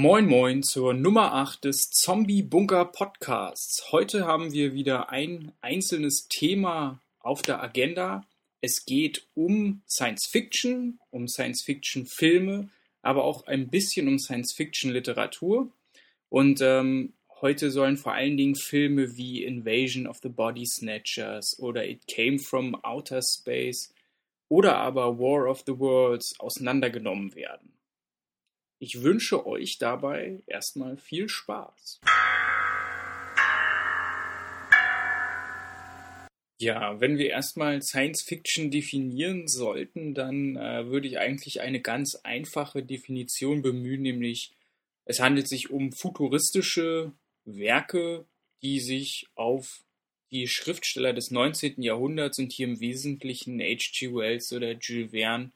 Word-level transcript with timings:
Moin 0.00 0.26
Moin 0.26 0.62
zur 0.62 0.94
Nummer 0.94 1.34
8 1.34 1.64
des 1.64 1.90
Zombie 1.90 2.44
Bunker 2.44 2.84
Podcasts. 2.84 3.90
Heute 3.90 4.26
haben 4.26 4.52
wir 4.52 4.72
wieder 4.72 5.10
ein 5.10 5.50
einzelnes 5.60 6.28
Thema 6.28 7.02
auf 7.18 7.42
der 7.42 7.60
Agenda. 7.60 8.24
Es 8.60 8.84
geht 8.84 9.26
um 9.34 9.82
Science 9.88 10.28
Fiction, 10.30 11.00
um 11.10 11.26
Science 11.26 11.64
Fiction 11.64 12.06
Filme, 12.06 12.70
aber 13.02 13.24
auch 13.24 13.48
ein 13.48 13.70
bisschen 13.70 14.06
um 14.06 14.20
Science 14.20 14.54
Fiction 14.54 14.92
Literatur. 14.92 15.72
Und 16.28 16.60
ähm, 16.60 17.14
heute 17.40 17.72
sollen 17.72 17.96
vor 17.96 18.12
allen 18.12 18.36
Dingen 18.36 18.54
Filme 18.54 19.16
wie 19.16 19.42
Invasion 19.42 20.06
of 20.06 20.18
the 20.22 20.28
Body 20.28 20.64
Snatchers 20.64 21.58
oder 21.58 21.84
It 21.88 22.06
Came 22.06 22.38
from 22.38 22.76
Outer 22.84 23.20
Space 23.20 23.92
oder 24.48 24.76
aber 24.76 25.18
War 25.18 25.50
of 25.50 25.64
the 25.66 25.76
Worlds 25.76 26.38
auseinandergenommen 26.38 27.34
werden. 27.34 27.72
Ich 28.80 29.02
wünsche 29.02 29.44
euch 29.44 29.78
dabei 29.78 30.40
erstmal 30.46 30.96
viel 30.96 31.28
Spaß. 31.28 32.00
Ja, 36.60 37.00
wenn 37.00 37.18
wir 37.18 37.28
erstmal 37.28 37.82
Science 37.82 38.22
Fiction 38.22 38.70
definieren 38.70 39.48
sollten, 39.48 40.14
dann 40.14 40.56
äh, 40.56 40.86
würde 40.86 41.08
ich 41.08 41.18
eigentlich 41.18 41.60
eine 41.60 41.80
ganz 41.80 42.16
einfache 42.22 42.84
Definition 42.84 43.62
bemühen, 43.62 44.02
nämlich 44.02 44.52
es 45.04 45.20
handelt 45.20 45.48
sich 45.48 45.70
um 45.70 45.92
futuristische 45.92 47.12
Werke, 47.44 48.26
die 48.62 48.78
sich 48.78 49.26
auf 49.34 49.82
die 50.30 50.46
Schriftsteller 50.46 51.12
des 51.12 51.30
19. 51.30 51.82
Jahrhunderts 51.82 52.38
und 52.38 52.52
hier 52.52 52.68
im 52.68 52.80
Wesentlichen 52.80 53.60
H.G. 53.60 54.14
Wells 54.14 54.52
oder 54.52 54.72
Jules 54.72 55.12
Verne 55.12 55.52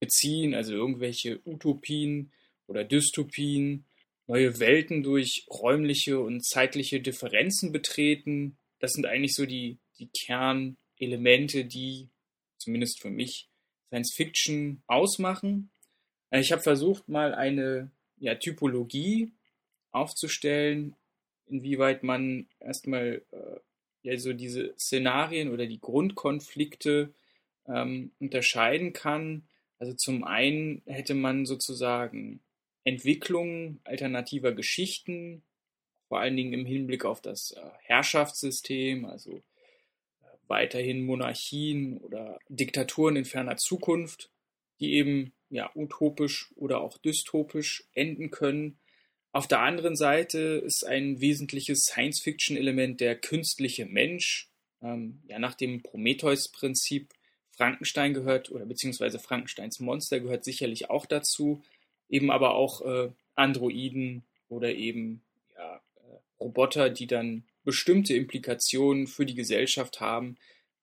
beziehen, 0.00 0.54
also 0.54 0.72
irgendwelche 0.72 1.40
Utopien, 1.46 2.32
oder 2.68 2.84
Dystopien, 2.84 3.84
neue 4.28 4.60
Welten 4.60 5.02
durch 5.02 5.46
räumliche 5.50 6.20
und 6.20 6.44
zeitliche 6.44 7.00
Differenzen 7.00 7.72
betreten. 7.72 8.56
Das 8.78 8.92
sind 8.92 9.06
eigentlich 9.06 9.34
so 9.34 9.46
die, 9.46 9.78
die 9.98 10.08
Kernelemente, 10.08 11.64
die 11.64 12.08
zumindest 12.58 13.00
für 13.00 13.10
mich 13.10 13.48
Science 13.88 14.14
Fiction 14.14 14.82
ausmachen. 14.86 15.70
Äh, 16.30 16.40
ich 16.40 16.52
habe 16.52 16.62
versucht, 16.62 17.08
mal 17.08 17.34
eine 17.34 17.90
ja, 18.18 18.34
Typologie 18.34 19.32
aufzustellen, 19.90 20.94
inwieweit 21.46 22.02
man 22.02 22.46
erstmal 22.60 23.22
äh, 23.32 23.60
ja, 24.02 24.18
so 24.18 24.32
diese 24.32 24.74
Szenarien 24.78 25.50
oder 25.50 25.66
die 25.66 25.80
Grundkonflikte 25.80 27.14
ähm, 27.66 28.12
unterscheiden 28.20 28.92
kann. 28.92 29.48
Also 29.78 29.94
zum 29.94 30.24
einen 30.24 30.82
hätte 30.86 31.14
man 31.14 31.46
sozusagen 31.46 32.40
Entwicklung 32.88 33.80
alternativer 33.84 34.52
Geschichten, 34.52 35.42
vor 36.08 36.20
allen 36.20 36.36
Dingen 36.36 36.54
im 36.54 36.66
Hinblick 36.66 37.04
auf 37.04 37.20
das 37.20 37.52
äh, 37.52 37.60
Herrschaftssystem, 37.82 39.04
also 39.04 39.36
äh, 39.36 39.42
weiterhin 40.46 41.04
Monarchien 41.04 41.98
oder 41.98 42.38
Diktaturen 42.48 43.16
in 43.16 43.24
ferner 43.26 43.58
Zukunft, 43.58 44.30
die 44.80 44.94
eben 44.94 45.32
ja 45.50 45.70
utopisch 45.74 46.50
oder 46.56 46.80
auch 46.80 46.98
dystopisch 46.98 47.84
enden 47.92 48.30
können. 48.30 48.78
Auf 49.32 49.46
der 49.46 49.60
anderen 49.60 49.96
Seite 49.96 50.62
ist 50.64 50.86
ein 50.86 51.20
wesentliches 51.20 51.80
Science-Fiction-Element 51.80 53.00
der 53.00 53.16
künstliche 53.16 53.84
Mensch, 53.84 54.50
ähm, 54.82 55.22
ja 55.28 55.38
nach 55.38 55.54
dem 55.54 55.82
Prometheus-Prinzip. 55.82 57.12
Frankenstein 57.50 58.14
gehört 58.14 58.52
oder 58.52 58.64
beziehungsweise 58.66 59.18
Frankensteins 59.18 59.80
Monster 59.80 60.20
gehört 60.20 60.44
sicherlich 60.44 60.90
auch 60.90 61.06
dazu 61.06 61.62
eben 62.08 62.30
aber 62.30 62.54
auch 62.54 62.82
äh, 62.82 63.10
Androiden 63.34 64.22
oder 64.48 64.74
eben 64.74 65.22
ja, 65.56 65.76
äh, 65.76 66.40
Roboter, 66.40 66.90
die 66.90 67.06
dann 67.06 67.44
bestimmte 67.64 68.14
Implikationen 68.14 69.06
für 69.06 69.26
die 69.26 69.34
Gesellschaft 69.34 70.00
haben, 70.00 70.36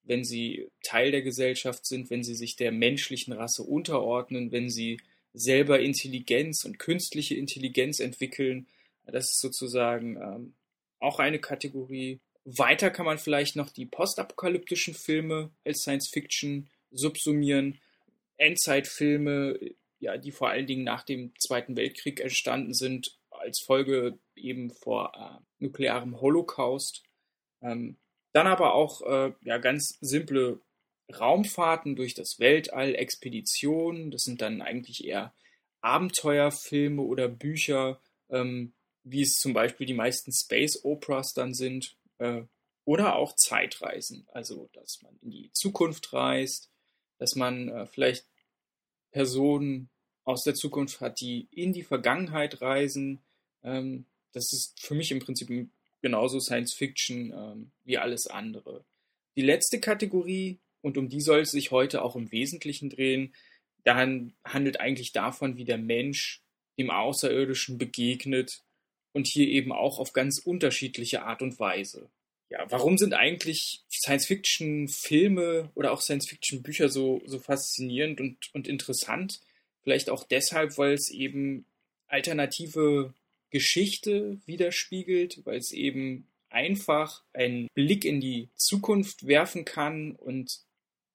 wenn 0.03 0.23
sie 0.23 0.67
Teil 0.83 1.11
der 1.11 1.21
Gesellschaft 1.21 1.85
sind, 1.85 2.09
wenn 2.09 2.23
sie 2.23 2.35
sich 2.35 2.55
der 2.55 2.71
menschlichen 2.71 3.33
Rasse 3.33 3.63
unterordnen, 3.63 4.51
wenn 4.51 4.69
sie 4.69 4.99
selber 5.33 5.79
Intelligenz 5.79 6.63
und 6.63 6.79
künstliche 6.79 7.35
Intelligenz 7.35 7.99
entwickeln. 7.99 8.67
Das 9.05 9.31
ist 9.31 9.41
sozusagen 9.41 10.15
ähm, 10.17 10.53
auch 10.99 11.19
eine 11.19 11.39
Kategorie. 11.39 12.19
Weiter 12.45 12.91
kann 12.91 13.05
man 13.05 13.17
vielleicht 13.17 13.55
noch 13.55 13.69
die 13.69 13.85
postapokalyptischen 13.85 14.93
Filme 14.93 15.49
als 15.65 15.79
Science 15.79 16.09
Fiction 16.09 16.69
subsumieren. 16.91 17.79
Endzeitfilme 18.37 19.59
ja, 20.05 20.17
die 20.17 20.31
vor 20.31 20.49
allen 20.49 20.67
Dingen 20.67 20.83
nach 20.83 21.03
dem 21.03 21.33
Zweiten 21.39 21.75
Weltkrieg 21.75 22.19
entstanden 22.19 22.73
sind, 22.73 23.17
als 23.31 23.59
Folge 23.59 24.19
eben 24.35 24.69
vor 24.69 25.11
äh, 25.15 25.63
nuklearem 25.63 26.21
Holocaust. 26.21 27.03
Ähm, 27.61 27.97
dann 28.33 28.47
aber 28.47 28.75
auch 28.75 29.01
äh, 29.01 29.33
ja, 29.41 29.57
ganz 29.57 29.97
simple 30.01 30.61
Raumfahrten 31.19 31.95
durch 31.95 32.13
das 32.13 32.39
Weltall, 32.39 32.95
Expeditionen, 32.95 34.11
das 34.11 34.23
sind 34.23 34.41
dann 34.41 34.61
eigentlich 34.61 35.05
eher 35.05 35.33
Abenteuerfilme 35.81 37.01
oder 37.01 37.27
Bücher, 37.27 37.99
ähm, 38.29 38.73
wie 39.03 39.21
es 39.21 39.33
zum 39.33 39.53
Beispiel 39.53 39.87
die 39.87 39.93
meisten 39.93 40.31
Space 40.31 40.83
Operas 40.83 41.33
dann 41.33 41.53
sind, 41.53 41.95
äh, 42.17 42.43
oder 42.85 43.15
auch 43.15 43.35
Zeitreisen, 43.35 44.27
also 44.31 44.69
dass 44.73 45.01
man 45.01 45.17
in 45.21 45.31
die 45.31 45.51
Zukunft 45.53 46.13
reist, 46.13 46.69
dass 47.17 47.35
man 47.35 47.69
äh, 47.69 47.87
vielleicht 47.87 48.25
Personen 49.11 49.89
aus 50.25 50.43
der 50.43 50.55
Zukunft 50.55 50.99
hat, 51.01 51.21
die 51.21 51.47
in 51.51 51.71
die 51.71 51.83
Vergangenheit 51.83 52.61
reisen. 52.61 53.19
Ähm, 53.63 54.05
das 54.33 54.51
ist 54.51 54.79
für 54.79 54.95
mich 54.95 55.11
im 55.11 55.19
Prinzip 55.19 55.69
genauso 56.01 56.39
Science 56.39 56.73
Fiction 56.73 57.31
ähm, 57.31 57.71
wie 57.83 57.97
alles 57.97 58.27
andere. 58.27 58.83
Die 59.37 59.41
letzte 59.41 59.79
Kategorie, 59.79 60.59
und 60.81 60.97
um 60.97 61.09
die 61.09 61.21
soll 61.21 61.41
es 61.41 61.51
sich 61.51 61.71
heute 61.71 62.01
auch 62.01 62.15
im 62.15 62.31
Wesentlichen 62.31 62.89
drehen, 62.89 63.33
dann 63.83 64.33
handelt 64.43 64.79
eigentlich 64.79 65.13
davon, 65.13 65.57
wie 65.57 65.65
der 65.65 65.77
Mensch 65.77 66.41
dem 66.77 66.89
Außerirdischen 66.89 67.77
begegnet 67.77 68.63
und 69.13 69.27
hier 69.27 69.47
eben 69.47 69.71
auch 69.71 69.99
auf 69.99 70.11
ganz 70.13 70.39
unterschiedliche 70.39 71.23
Art 71.23 71.41
und 71.41 71.59
Weise. 71.59 72.09
Ja, 72.49 72.65
warum 72.69 72.97
sind 72.97 73.13
eigentlich 73.13 73.83
Science-Fiction-Filme 73.91 75.71
oder 75.73 75.91
auch 75.91 76.01
Science-Fiction-Bücher 76.01 76.89
so, 76.89 77.21
so 77.25 77.39
faszinierend 77.39 78.19
und, 78.19 78.53
und 78.53 78.67
interessant? 78.67 79.39
Vielleicht 79.85 80.09
auch 80.09 80.23
deshalb, 80.23 80.77
weil 80.77 80.93
es 80.93 81.11
eben 81.11 81.65
alternative 82.07 83.13
Geschichte 83.51 84.39
widerspiegelt, 84.45 85.45
weil 85.45 85.59
es 85.59 85.71
eben 85.71 86.27
einfach 86.49 87.23
einen 87.33 87.67
Blick 87.75 88.03
in 88.03 88.19
die 88.19 88.49
Zukunft 88.55 89.27
werfen 89.27 89.63
kann 89.63 90.15
und 90.15 90.59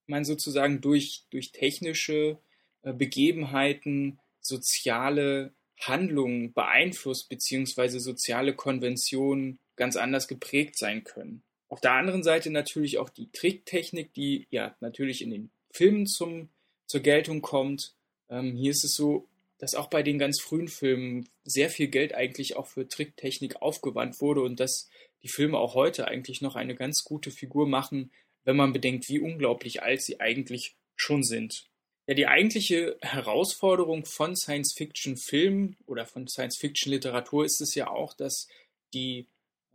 man 0.07 0.25
sozusagen 0.25 0.81
durch, 0.81 1.25
durch 1.31 1.51
technische 1.51 2.39
äh, 2.83 2.93
Begebenheiten 2.93 4.21
soziale 4.41 5.53
Handlungen 5.81 6.53
beeinflusst, 6.53 7.29
beziehungsweise 7.29 7.99
soziale 7.99 8.55
Konventionen 8.55 9.59
ganz 9.75 9.97
anders 9.97 10.29
geprägt 10.29 10.79
sein 10.79 11.03
können. 11.03 11.43
Auf 11.69 11.81
der 11.81 11.93
anderen 11.93 12.23
Seite 12.23 12.51
natürlich 12.51 12.99
auch 12.99 13.09
die 13.09 13.33
Tricktechnik, 13.33 14.15
die 14.15 14.47
ja 14.51 14.77
natürlich 14.81 15.23
in 15.23 15.31
den 15.31 15.51
Filmen 15.73 16.07
zum, 16.07 16.51
zur 16.87 17.01
Geltung 17.01 17.43
kommt. 17.43 17.95
Ähm, 18.31 18.57
hier 18.57 18.71
ist 18.71 18.85
es 18.85 18.95
so, 18.95 19.27
dass 19.59 19.75
auch 19.75 19.89
bei 19.89 20.03
den 20.03 20.19
ganz 20.19 20.41
frühen 20.41 20.69
Filmen 20.69 21.29
sehr 21.45 21.69
viel 21.69 21.89
Geld 21.89 22.15
eigentlich 22.15 22.57
auch 22.57 22.67
für 22.67 22.89
Tricktechnik 22.89 23.61
aufgewandt 23.61 24.21
wurde 24.21 24.41
und 24.41 24.59
dass 24.59 24.89
die 25.23 25.29
Filme 25.29 25.59
auch 25.59 25.75
heute 25.75 26.09
eigentlich 26.09 26.41
noch 26.41 26.57
eine 26.57 26.75
ganz 26.75 27.05
gute 27.05 27.31
Figur 27.31 27.69
machen, 27.69 28.11
wenn 28.45 28.57
man 28.57 28.73
bedenkt, 28.73 29.09
wie 29.09 29.21
unglaublich 29.21 29.83
alt 29.83 30.01
sie 30.03 30.19
eigentlich 30.21 30.77
schon 30.97 31.23
sind. 31.23 31.67
Ja, 32.07 32.15
die 32.15 32.27
eigentliche 32.27 32.97
Herausforderung 33.03 34.07
von 34.07 34.35
Science-Fiction-Filmen 34.35 35.77
oder 35.87 36.07
von 36.07 36.27
Science-Fiction-Literatur 36.27 37.45
ist 37.45 37.61
es 37.61 37.75
ja 37.75 37.89
auch, 37.89 38.15
dass 38.15 38.49
die 38.95 39.27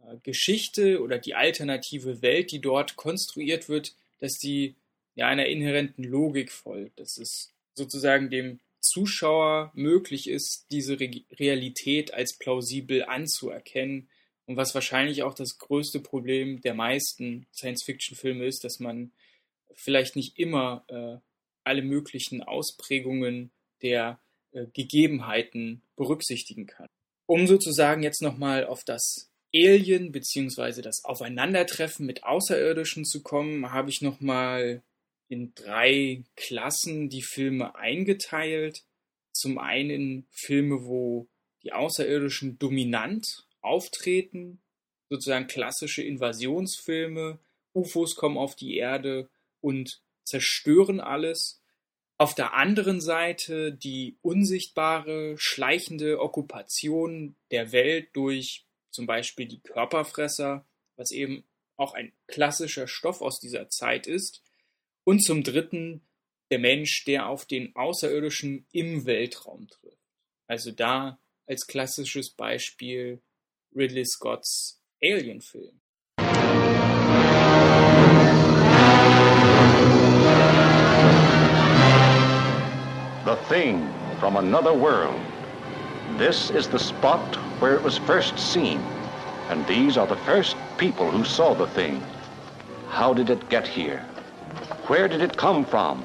äh, 0.04 0.18
Geschichte 0.24 1.02
oder 1.02 1.20
die 1.20 1.36
alternative 1.36 2.22
Welt, 2.22 2.52
die 2.52 2.60
dort 2.60 2.96
konstruiert 2.96 3.70
wird, 3.70 3.96
dass 4.20 4.34
die 4.34 4.76
ja 5.14 5.28
einer 5.28 5.46
inhärenten 5.46 6.04
Logik 6.04 6.52
folgt, 6.52 7.00
dass 7.00 7.18
es 7.18 7.55
sozusagen 7.76 8.30
dem 8.30 8.60
Zuschauer 8.80 9.72
möglich 9.74 10.30
ist, 10.30 10.68
diese 10.72 11.00
Re 11.00 11.10
Realität 11.32 12.14
als 12.14 12.38
plausibel 12.38 13.06
anzuerkennen. 13.06 14.10
Und 14.46 14.58
was 14.58 14.76
wahrscheinlich 14.76 15.24
auch 15.24 15.34
das 15.34 15.58
größte 15.58 16.00
Problem 16.00 16.62
der 16.62 16.76
meisten 16.76 17.48
Science-Fiction-Filme 17.54 18.46
ist, 18.46 18.64
dass 18.64 18.80
man 18.80 19.12
vielleicht 19.74 20.16
nicht 20.16 20.38
immer 20.38 20.86
äh, 20.88 21.18
alle 21.64 21.82
möglichen 21.82 22.44
Ausprägungen 22.44 23.52
der 23.82 24.20
äh, 24.52 24.68
Gegebenheiten 24.74 25.82
berücksichtigen 25.96 26.68
kann. 26.68 26.88
Um 27.26 27.48
sozusagen 27.48 28.04
jetzt 28.04 28.22
nochmal 28.22 28.66
auf 28.66 28.84
das 28.84 29.32
Alien 29.54 30.12
bzw. 30.12 30.82
das 30.82 31.04
Aufeinandertreffen 31.06 32.06
mit 32.06 32.24
Außerirdischen 32.24 33.04
zu 33.06 33.24
kommen, 33.24 33.72
habe 33.72 33.90
ich 33.90 34.02
nochmal 34.02 34.84
in 35.28 35.54
drei 35.56 36.24
Klassen 36.36 37.10
die 37.10 37.24
Filme 37.24 37.76
eingeteilt. 37.76 38.84
Zum 39.32 39.58
einen 39.58 40.28
Filme, 40.32 40.86
wo 40.86 41.28
die 41.64 41.74
Außerirdischen 41.74 42.60
dominant 42.60 43.48
auftreten, 43.62 44.62
sozusagen 45.10 45.48
klassische 45.48 46.04
Invasionsfilme, 46.04 47.40
UFOs 47.74 48.16
kommen 48.16 48.38
auf 48.38 48.56
die 48.56 48.78
Erde 48.78 49.30
und 49.62 50.02
zerstören 50.24 51.00
alles. 51.00 51.62
Auf 52.18 52.34
der 52.34 52.54
anderen 52.54 53.02
Seite 53.02 53.74
die 53.74 54.18
unsichtbare, 54.22 55.36
schleichende 55.38 56.22
Okkupation 56.22 57.36
der 57.52 57.72
Welt 57.74 58.10
durch 58.14 58.66
zum 58.90 59.06
Beispiel 59.06 59.48
die 59.48 59.60
Körperfresser, 59.60 60.66
was 60.96 61.12
eben 61.12 61.44
auch 61.76 61.94
ein 61.94 62.14
klassischer 62.28 62.88
Stoff 62.88 63.22
aus 63.22 63.40
dieser 63.40 63.68
Zeit 63.70 64.08
ist. 64.08 64.42
Und 65.08 65.24
zum 65.24 65.44
Dritten 65.44 66.02
der 66.50 66.58
Mensch, 66.58 67.06
der 67.06 67.28
auf 67.28 67.46
den 67.46 67.76
Außerirdischen 67.76 68.66
im 68.72 69.06
Weltraum 69.06 69.68
trifft. 69.68 70.02
Also 70.48 70.72
da 70.72 71.20
als 71.46 71.68
klassisches 71.68 72.32
Beispiel 72.32 73.22
Ridley 73.76 74.04
Scotts 74.04 74.82
Alien-Film. 75.04 75.80
The 83.26 83.36
thing 83.48 83.88
from 84.20 84.38
another 84.38 84.74
world. 84.74 85.20
This 86.18 86.50
is 86.50 86.68
the 86.68 86.80
spot 86.80 87.36
where 87.60 87.76
it 87.76 87.84
was 87.84 88.00
first 88.00 88.40
seen. 88.40 88.80
And 89.52 89.68
these 89.68 90.00
are 90.00 90.08
the 90.08 90.20
first 90.26 90.56
people 90.80 91.12
who 91.12 91.24
saw 91.24 91.54
the 91.54 91.68
thing. 91.68 92.02
How 92.90 93.14
did 93.14 93.30
it 93.30 93.50
get 93.50 93.68
here? 93.68 94.04
Where 94.88 95.10
did 95.10 95.22
it 95.22 95.36
come 95.36 95.66
from? 95.66 96.04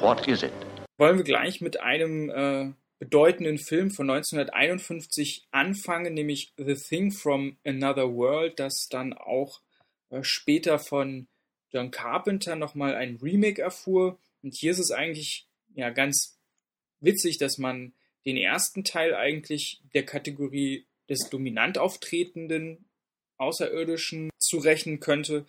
What 0.00 0.26
is 0.26 0.42
it? 0.42 0.52
Wollen 0.98 1.18
wir 1.18 1.24
gleich 1.24 1.60
mit 1.60 1.78
einem 1.78 2.28
äh, 2.28 2.72
bedeutenden 2.98 3.58
Film 3.58 3.92
von 3.92 4.10
1951 4.10 5.46
anfangen, 5.52 6.14
nämlich 6.14 6.52
The 6.56 6.74
Thing 6.74 7.12
from 7.12 7.58
Another 7.64 8.12
World, 8.12 8.58
das 8.58 8.88
dann 8.90 9.12
auch 9.12 9.60
äh, 10.08 10.24
später 10.24 10.80
von 10.80 11.28
John 11.70 11.92
Carpenter 11.92 12.56
nochmal 12.56 12.96
ein 12.96 13.20
Remake 13.22 13.62
erfuhr. 13.62 14.18
Und 14.42 14.56
hier 14.56 14.72
ist 14.72 14.80
es 14.80 14.90
eigentlich 14.90 15.46
ja 15.72 15.90
ganz 15.90 16.40
witzig, 16.98 17.38
dass 17.38 17.56
man 17.56 17.92
den 18.26 18.36
ersten 18.36 18.82
Teil 18.82 19.14
eigentlich 19.14 19.80
der 19.94 20.04
Kategorie 20.04 20.86
des 21.08 21.30
dominant 21.30 21.78
auftretenden 21.78 22.84
Außerirdischen 23.36 24.30
zurechnen 24.38 24.98
könnte, 24.98 25.46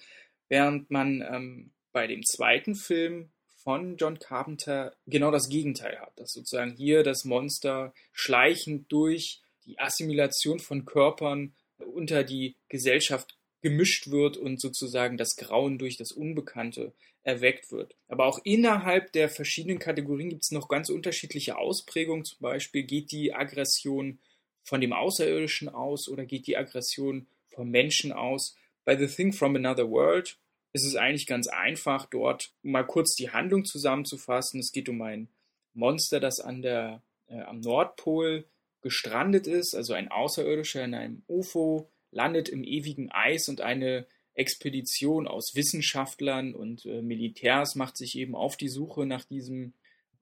während 0.49 0.91
man 0.91 1.25
ähm, 1.27 1.71
bei 1.91 2.07
dem 2.07 2.23
zweiten 2.23 2.75
Film 2.75 3.29
von 3.63 3.97
John 3.97 4.17
Carpenter 4.17 4.95
genau 5.05 5.31
das 5.31 5.49
Gegenteil 5.49 5.99
hat, 5.99 6.19
dass 6.19 6.33
sozusagen 6.33 6.71
hier 6.71 7.03
das 7.03 7.25
Monster 7.25 7.93
schleichend 8.11 8.91
durch 8.91 9.41
die 9.65 9.79
Assimilation 9.79 10.59
von 10.59 10.85
Körpern 10.85 11.53
unter 11.77 12.23
die 12.23 12.55
Gesellschaft 12.69 13.37
gemischt 13.61 14.09
wird 14.09 14.37
und 14.37 14.59
sozusagen 14.59 15.17
das 15.17 15.35
Grauen 15.35 15.77
durch 15.77 15.97
das 15.97 16.11
Unbekannte 16.11 16.93
erweckt 17.23 17.71
wird. 17.71 17.95
Aber 18.07 18.25
auch 18.25 18.39
innerhalb 18.43 19.11
der 19.11 19.29
verschiedenen 19.29 19.77
Kategorien 19.77 20.29
gibt 20.29 20.43
es 20.43 20.51
noch 20.51 20.67
ganz 20.67 20.89
unterschiedliche 20.89 21.57
Ausprägungen. 21.57 22.25
Zum 22.25 22.39
Beispiel 22.39 22.83
geht 22.83 23.11
die 23.11 23.33
Aggression 23.33 24.19
von 24.63 24.81
dem 24.81 24.93
Außerirdischen 24.93 25.69
aus 25.69 26.07
oder 26.07 26.25
geht 26.25 26.47
die 26.47 26.57
Aggression 26.57 27.27
vom 27.49 27.69
Menschen 27.69 28.11
aus. 28.11 28.57
Bei 28.85 28.97
The 28.97 29.07
Thing 29.07 29.33
from 29.33 29.55
Another 29.55 29.89
World 29.89 30.37
ist 30.73 30.85
es 30.85 30.95
eigentlich 30.95 31.27
ganz 31.27 31.47
einfach, 31.47 32.05
dort 32.05 32.53
mal 32.61 32.85
kurz 32.85 33.15
die 33.15 33.31
Handlung 33.31 33.65
zusammenzufassen. 33.65 34.59
Es 34.59 34.71
geht 34.71 34.89
um 34.89 35.01
ein 35.01 35.29
Monster, 35.73 36.19
das 36.19 36.39
an 36.39 36.61
der, 36.61 37.01
äh, 37.27 37.41
am 37.41 37.59
Nordpol 37.59 38.45
gestrandet 38.81 39.47
ist, 39.47 39.75
also 39.75 39.93
ein 39.93 40.09
Außerirdischer 40.09 40.83
in 40.83 40.93
einem 40.93 41.23
UFO, 41.27 41.89
landet 42.11 42.49
im 42.49 42.63
ewigen 42.63 43.11
Eis 43.11 43.47
und 43.47 43.61
eine 43.61 44.07
Expedition 44.33 45.27
aus 45.27 45.55
Wissenschaftlern 45.55 46.55
und 46.55 46.85
äh, 46.85 47.01
Militärs 47.01 47.75
macht 47.75 47.97
sich 47.97 48.17
eben 48.17 48.35
auf 48.35 48.57
die 48.57 48.69
Suche 48.69 49.05
nach 49.05 49.25
diesem 49.25 49.73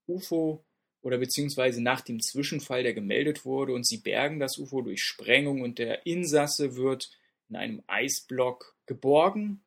UFO 0.08 0.66
oder 1.02 1.18
beziehungsweise 1.18 1.82
nach 1.82 2.02
dem 2.02 2.20
Zwischenfall, 2.20 2.84
der 2.84 2.94
gemeldet 2.94 3.46
wurde 3.46 3.74
und 3.74 3.88
sie 3.88 3.98
bergen 3.98 4.40
das 4.40 4.58
UFO 4.58 4.82
durch 4.82 5.02
Sprengung 5.02 5.62
und 5.62 5.80
der 5.80 6.06
Insasse 6.06 6.76
wird 6.76 7.12
in 7.50 7.56
einem 7.56 7.84
Eisblock 7.88 8.76
geborgen 8.86 9.64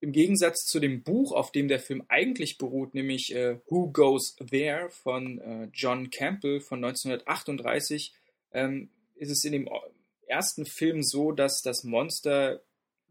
im 0.00 0.12
Gegensatz 0.12 0.64
zu 0.64 0.80
dem 0.80 1.02
Buch, 1.02 1.32
auf 1.32 1.52
dem 1.52 1.68
der 1.68 1.80
Film 1.80 2.02
eigentlich 2.08 2.58
beruht, 2.58 2.94
nämlich 2.94 3.34
äh, 3.34 3.58
Who 3.68 3.90
Goes 3.90 4.36
There 4.36 4.88
von 4.90 5.38
äh, 5.40 5.68
John 5.74 6.10
Campbell 6.10 6.60
von 6.60 6.82
1938, 6.82 8.14
ähm, 8.52 8.90
ist 9.16 9.30
es 9.30 9.44
in 9.44 9.52
dem 9.52 9.68
ersten 10.26 10.64
Film 10.64 11.02
so, 11.02 11.32
dass 11.32 11.60
das 11.60 11.84
Monster 11.84 12.62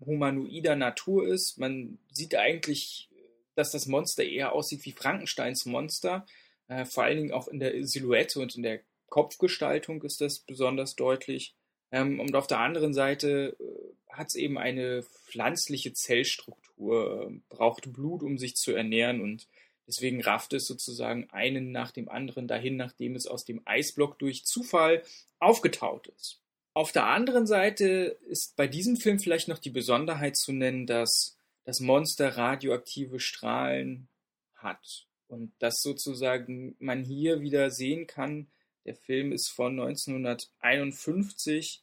humanoider 0.03 0.75
Natur 0.75 1.27
ist. 1.27 1.59
Man 1.59 1.99
sieht 2.11 2.35
eigentlich, 2.35 3.09
dass 3.55 3.71
das 3.71 3.85
Monster 3.85 4.23
eher 4.23 4.53
aussieht 4.53 4.85
wie 4.85 4.93
Frankensteins 4.93 5.65
Monster. 5.65 6.25
Äh, 6.67 6.85
vor 6.85 7.03
allen 7.03 7.17
Dingen 7.17 7.31
auch 7.33 7.47
in 7.47 7.59
der 7.59 7.85
Silhouette 7.85 8.39
und 8.39 8.55
in 8.55 8.63
der 8.63 8.79
Kopfgestaltung 9.09 10.01
ist 10.03 10.21
das 10.21 10.39
besonders 10.39 10.95
deutlich. 10.95 11.55
Ähm, 11.91 12.19
und 12.19 12.35
auf 12.35 12.47
der 12.47 12.59
anderen 12.59 12.93
Seite 12.93 13.55
äh, 13.59 14.13
hat 14.13 14.27
es 14.27 14.35
eben 14.35 14.57
eine 14.57 15.03
pflanzliche 15.03 15.93
Zellstruktur, 15.93 17.29
äh, 17.29 17.39
braucht 17.49 17.91
Blut, 17.93 18.23
um 18.23 18.37
sich 18.37 18.55
zu 18.55 18.73
ernähren 18.73 19.21
und 19.21 19.47
deswegen 19.87 20.21
rafft 20.21 20.53
es 20.53 20.65
sozusagen 20.65 21.29
einen 21.31 21.71
nach 21.71 21.91
dem 21.91 22.09
anderen 22.09 22.47
dahin, 22.47 22.77
nachdem 22.77 23.15
es 23.15 23.25
aus 23.25 23.45
dem 23.45 23.61
Eisblock 23.65 24.19
durch 24.19 24.45
Zufall 24.45 25.03
aufgetaut 25.39 26.07
ist. 26.07 26.39
Auf 26.73 26.91
der 26.91 27.07
anderen 27.07 27.47
Seite 27.47 28.17
ist 28.27 28.55
bei 28.55 28.67
diesem 28.67 28.95
Film 28.95 29.19
vielleicht 29.19 29.47
noch 29.47 29.57
die 29.57 29.71
Besonderheit 29.71 30.37
zu 30.37 30.53
nennen, 30.53 30.85
dass 30.85 31.37
das 31.65 31.79
Monster 31.79 32.37
radioaktive 32.37 33.19
Strahlen 33.19 34.07
hat 34.55 35.07
und 35.27 35.51
dass 35.59 35.81
sozusagen 35.81 36.75
man 36.79 37.03
hier 37.03 37.41
wieder 37.41 37.71
sehen 37.71 38.07
kann, 38.07 38.47
der 38.85 38.95
Film 38.95 39.31
ist 39.31 39.49
von 39.49 39.79
1951. 39.79 41.81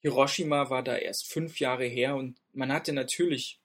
Hiroshima 0.00 0.70
war 0.70 0.82
da 0.82 0.96
erst 0.96 1.30
fünf 1.30 1.60
Jahre 1.60 1.84
her 1.84 2.16
und 2.16 2.38
man 2.52 2.72
hatte 2.72 2.92
natürlich 2.92 3.60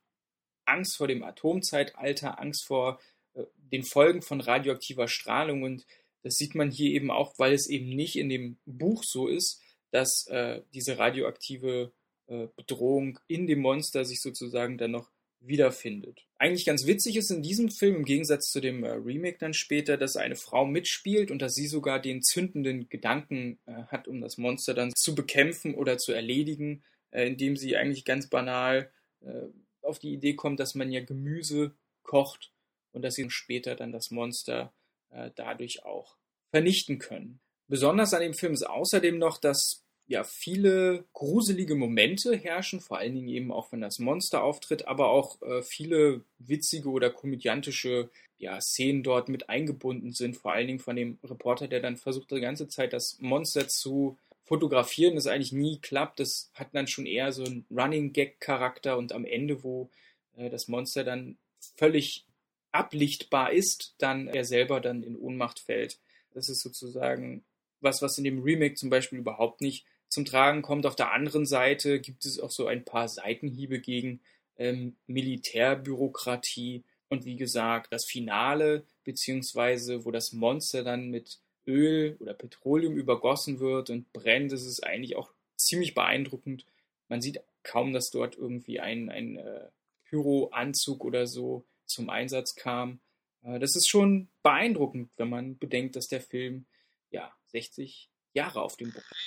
Angst 0.66 0.98
vor 0.98 1.08
dem 1.08 1.24
Atomzeitalter, 1.24 2.40
Angst 2.40 2.66
vor 2.66 3.00
äh, 3.34 3.44
den 3.72 3.84
Folgen 3.84 4.22
von 4.22 4.42
radioaktiver 4.42 5.08
Strahlung 5.08 5.64
und 5.64 5.86
das 6.24 6.36
sieht 6.36 6.56
man 6.56 6.72
hier 6.72 6.92
eben 6.92 7.12
auch, 7.12 7.38
weil 7.38 7.54
es 7.54 7.70
eben 7.70 7.90
nicht 7.90 8.16
in 8.16 8.30
dem 8.30 8.58
Buch 8.66 9.04
so 9.04 9.28
ist, 9.28 9.62
dass 9.92 10.26
äh, 10.28 10.62
diese 10.74 10.98
radioaktive 10.98 11.92
äh, 12.28 12.48
Bedrohung 12.56 13.20
in 13.28 13.46
dem 13.46 13.60
Monster 13.60 14.04
sich 14.04 14.22
sozusagen 14.22 14.78
dann 14.78 14.92
noch 14.92 15.12
wiederfindet. 15.48 16.26
Eigentlich 16.38 16.66
ganz 16.66 16.86
witzig 16.86 17.16
ist 17.18 17.32
in 17.32 17.42
diesem 17.42 17.70
Film, 17.70 17.96
im 17.96 18.06
Gegensatz 18.06 18.52
zu 18.52 18.60
dem 18.60 18.84
äh, 18.84 18.92
Remake 18.92 19.38
dann 19.40 19.54
später, 19.54 19.98
dass 19.98 20.18
eine 20.18 20.36
Frau 20.36 20.66
mitspielt 20.66 21.32
und 21.32 21.42
dass 21.42 21.56
sie 21.56 21.68
sogar 21.68 22.00
den 22.00 22.22
zündenden 22.22 22.90
Gedanken 22.90 23.60
äh, 23.66 23.84
hat, 23.88 24.08
um 24.08 24.22
das 24.22 24.38
Monster 24.38 24.74
dann 24.74 24.94
zu 24.96 25.16
bekämpfen 25.16 25.76
oder 25.76 25.98
zu 25.98 26.12
erledigen, 26.12 26.84
äh, 27.12 27.28
indem 27.28 27.56
sie 27.56 27.78
eigentlich 27.78 28.06
ganz 28.06 28.28
banal 28.28 28.92
äh, 29.22 29.48
auf 29.82 30.00
die 30.00 30.14
Idee 30.14 30.36
kommt, 30.36 30.60
dass 30.60 30.76
man 30.76 30.92
ja 30.92 31.04
Gemüse 31.04 31.76
kocht 32.04 32.52
und 32.92 33.04
dass 33.04 33.16
sie 33.16 33.30
später 33.30 33.76
dann 33.76 33.92
das 33.92 34.12
Monster 34.12 34.74
äh, 35.12 35.32
dadurch 35.36 35.86
auch 35.86 36.18
vernichten 36.52 37.00
können. 37.00 37.40
Besonders 37.68 38.14
an 38.14 38.22
dem 38.22 38.34
Film 38.34 38.54
ist 38.54 38.68
außerdem 38.68 39.18
noch, 39.18 39.40
dass 39.40 39.85
ja 40.08 40.24
viele 40.24 41.06
gruselige 41.14 41.76
Momente 41.76 42.36
herrschen, 42.36 42.80
vor 42.80 42.98
allen 42.98 43.16
Dingen 43.16 43.28
eben 43.28 43.52
auch, 43.52 43.72
wenn 43.72 43.82
das 43.82 44.00
Monster 44.00 44.44
auftritt, 44.44 44.88
aber 44.88 45.10
auch 45.10 45.42
äh, 45.42 45.62
viele 45.64 46.22
witzige 46.38 46.90
oder 46.90 47.10
komödiantische 47.10 48.10
ja, 48.38 48.60
Szenen 48.62 49.04
dort 49.04 49.30
mit 49.30 49.50
eingebunden 49.50 50.14
sind, 50.14 50.38
vor 50.38 50.54
allen 50.54 50.68
Dingen 50.68 50.80
von 50.80 50.96
dem 50.96 51.18
Reporter, 51.24 51.68
der 51.68 51.80
dann 51.80 51.98
versucht, 51.98 52.32
die 52.32 52.40
ganze 52.40 52.68
Zeit 52.68 52.94
das 52.94 53.18
Monster 53.20 53.68
zu 53.68 54.18
fotografieren, 54.44 55.16
das 55.16 55.28
eigentlich 55.28 55.54
nie 55.54 55.80
klappt. 55.80 56.20
Das 56.20 56.52
hat 56.54 56.68
dann 56.74 56.88
schon 56.88 57.08
eher 57.08 57.32
so 57.32 57.44
einen 57.44 57.66
Running 57.72 58.14
Gag-Charakter 58.14 58.98
und 58.98 59.12
am 59.12 59.26
Ende, 59.26 59.64
wo 59.64 59.90
äh, 60.38 60.50
das 60.50 60.68
Monster 60.68 61.04
dann 61.04 61.38
völlig 61.78 62.26
ablichtbar 62.72 63.54
ist, 63.54 63.96
dann 63.98 64.28
er 64.28 64.46
selber 64.46 64.82
dann 64.82 65.02
in 65.02 65.16
Ohnmacht 65.16 65.60
fällt. 65.60 65.98
Das 66.34 66.50
ist 66.50 66.62
sozusagen 66.62 67.44
was, 67.80 68.02
was 68.02 68.18
in 68.18 68.24
dem 68.26 68.44
Remake 68.44 68.76
zum 68.76 68.90
Beispiel 68.90 69.20
überhaupt 69.20 69.62
nicht 69.62 69.86
zum 70.16 70.26
Tragen 70.26 70.64
kommt. 70.64 70.86
Auf 70.88 70.96
der 70.96 71.12
anderen 71.12 71.46
Seite 71.46 72.00
gibt 72.00 72.26
es 72.26 72.40
auch 72.40 72.50
so 72.50 72.66
ein 72.66 72.84
paar 72.84 73.08
Seitenhiebe 73.08 73.80
gegen 73.80 74.22
ähm, 74.58 74.96
Militärbürokratie 75.06 76.84
und 77.10 77.26
wie 77.26 77.36
gesagt, 77.36 77.94
das 77.94 78.06
Finale, 78.06 78.86
beziehungsweise 79.04 80.06
wo 80.06 80.12
das 80.12 80.32
Monster 80.32 80.84
dann 80.84 81.10
mit 81.10 81.40
Öl 81.68 82.18
oder 82.20 82.34
Petroleum 82.34 82.98
übergossen 82.98 83.60
wird 83.60 83.90
und 83.90 84.12
brennt, 84.14 84.52
das 84.52 84.64
ist 84.64 84.84
eigentlich 84.84 85.16
auch 85.16 85.32
ziemlich 85.58 85.94
beeindruckend. 85.94 86.66
Man 87.10 87.22
sieht 87.22 87.42
kaum, 87.64 87.94
dass 87.94 88.10
dort 88.10 88.38
irgendwie 88.38 88.80
ein, 88.80 89.10
ein 89.10 89.38
äh, 89.38 89.68
Pyro-Anzug 90.06 91.04
oder 91.04 91.28
so 91.28 91.66
zum 91.86 92.10
Einsatz 92.10 92.56
kam. 92.56 93.00
Äh, 93.44 93.60
das 93.60 93.76
ist 93.76 93.90
schon 93.90 94.30
beeindruckend, 94.44 95.10
wenn 95.18 95.30
man 95.30 95.58
bedenkt, 95.58 95.96
dass 95.96 96.08
der 96.08 96.22
Film 96.22 96.66
ja 97.12 97.32
60 97.48 98.10
Jahre 98.34 98.62
auf 98.62 98.78
dem 98.78 98.92
Buckel. 98.92 99.18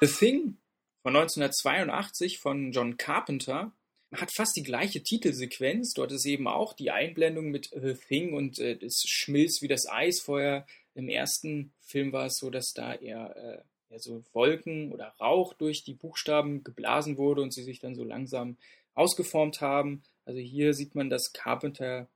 The 0.00 0.06
Thing 0.06 0.58
von 1.02 1.16
1982 1.16 2.38
von 2.38 2.70
John 2.70 2.96
Carpenter 2.98 3.72
hat 4.12 4.32
fast 4.34 4.56
die 4.56 4.62
gleiche 4.62 5.02
Titelsequenz. 5.02 5.92
Dort 5.92 6.12
ist 6.12 6.24
eben 6.24 6.48
auch 6.48 6.72
die 6.72 6.90
Einblendung 6.90 7.50
mit 7.50 7.70
The 7.72 7.94
Thing 7.94 8.34
und 8.34 8.58
äh, 8.58 8.78
es 8.82 9.04
schmilzt 9.06 9.62
wie 9.62 9.68
das 9.68 9.86
Eis. 9.88 10.20
Vorher 10.20 10.66
im 10.94 11.08
ersten 11.08 11.72
Film 11.80 12.12
war 12.12 12.26
es 12.26 12.38
so, 12.38 12.50
dass 12.50 12.72
da 12.72 12.94
eher, 12.94 13.36
äh, 13.36 13.92
eher 13.92 14.00
so 14.00 14.24
Wolken 14.32 14.92
oder 14.92 15.14
Rauch 15.20 15.54
durch 15.54 15.84
die 15.84 15.94
Buchstaben 15.94 16.64
geblasen 16.64 17.18
wurde 17.18 17.42
und 17.42 17.52
sie 17.52 17.62
sich 17.62 17.80
dann 17.80 17.94
so 17.94 18.04
langsam 18.04 18.56
ausgeformt 18.94 19.60
haben. 19.60 20.02
Also 20.24 20.40
hier 20.40 20.74
sieht 20.74 20.94
man, 20.94 21.10
dass 21.10 21.32
Carpenter 21.32 22.08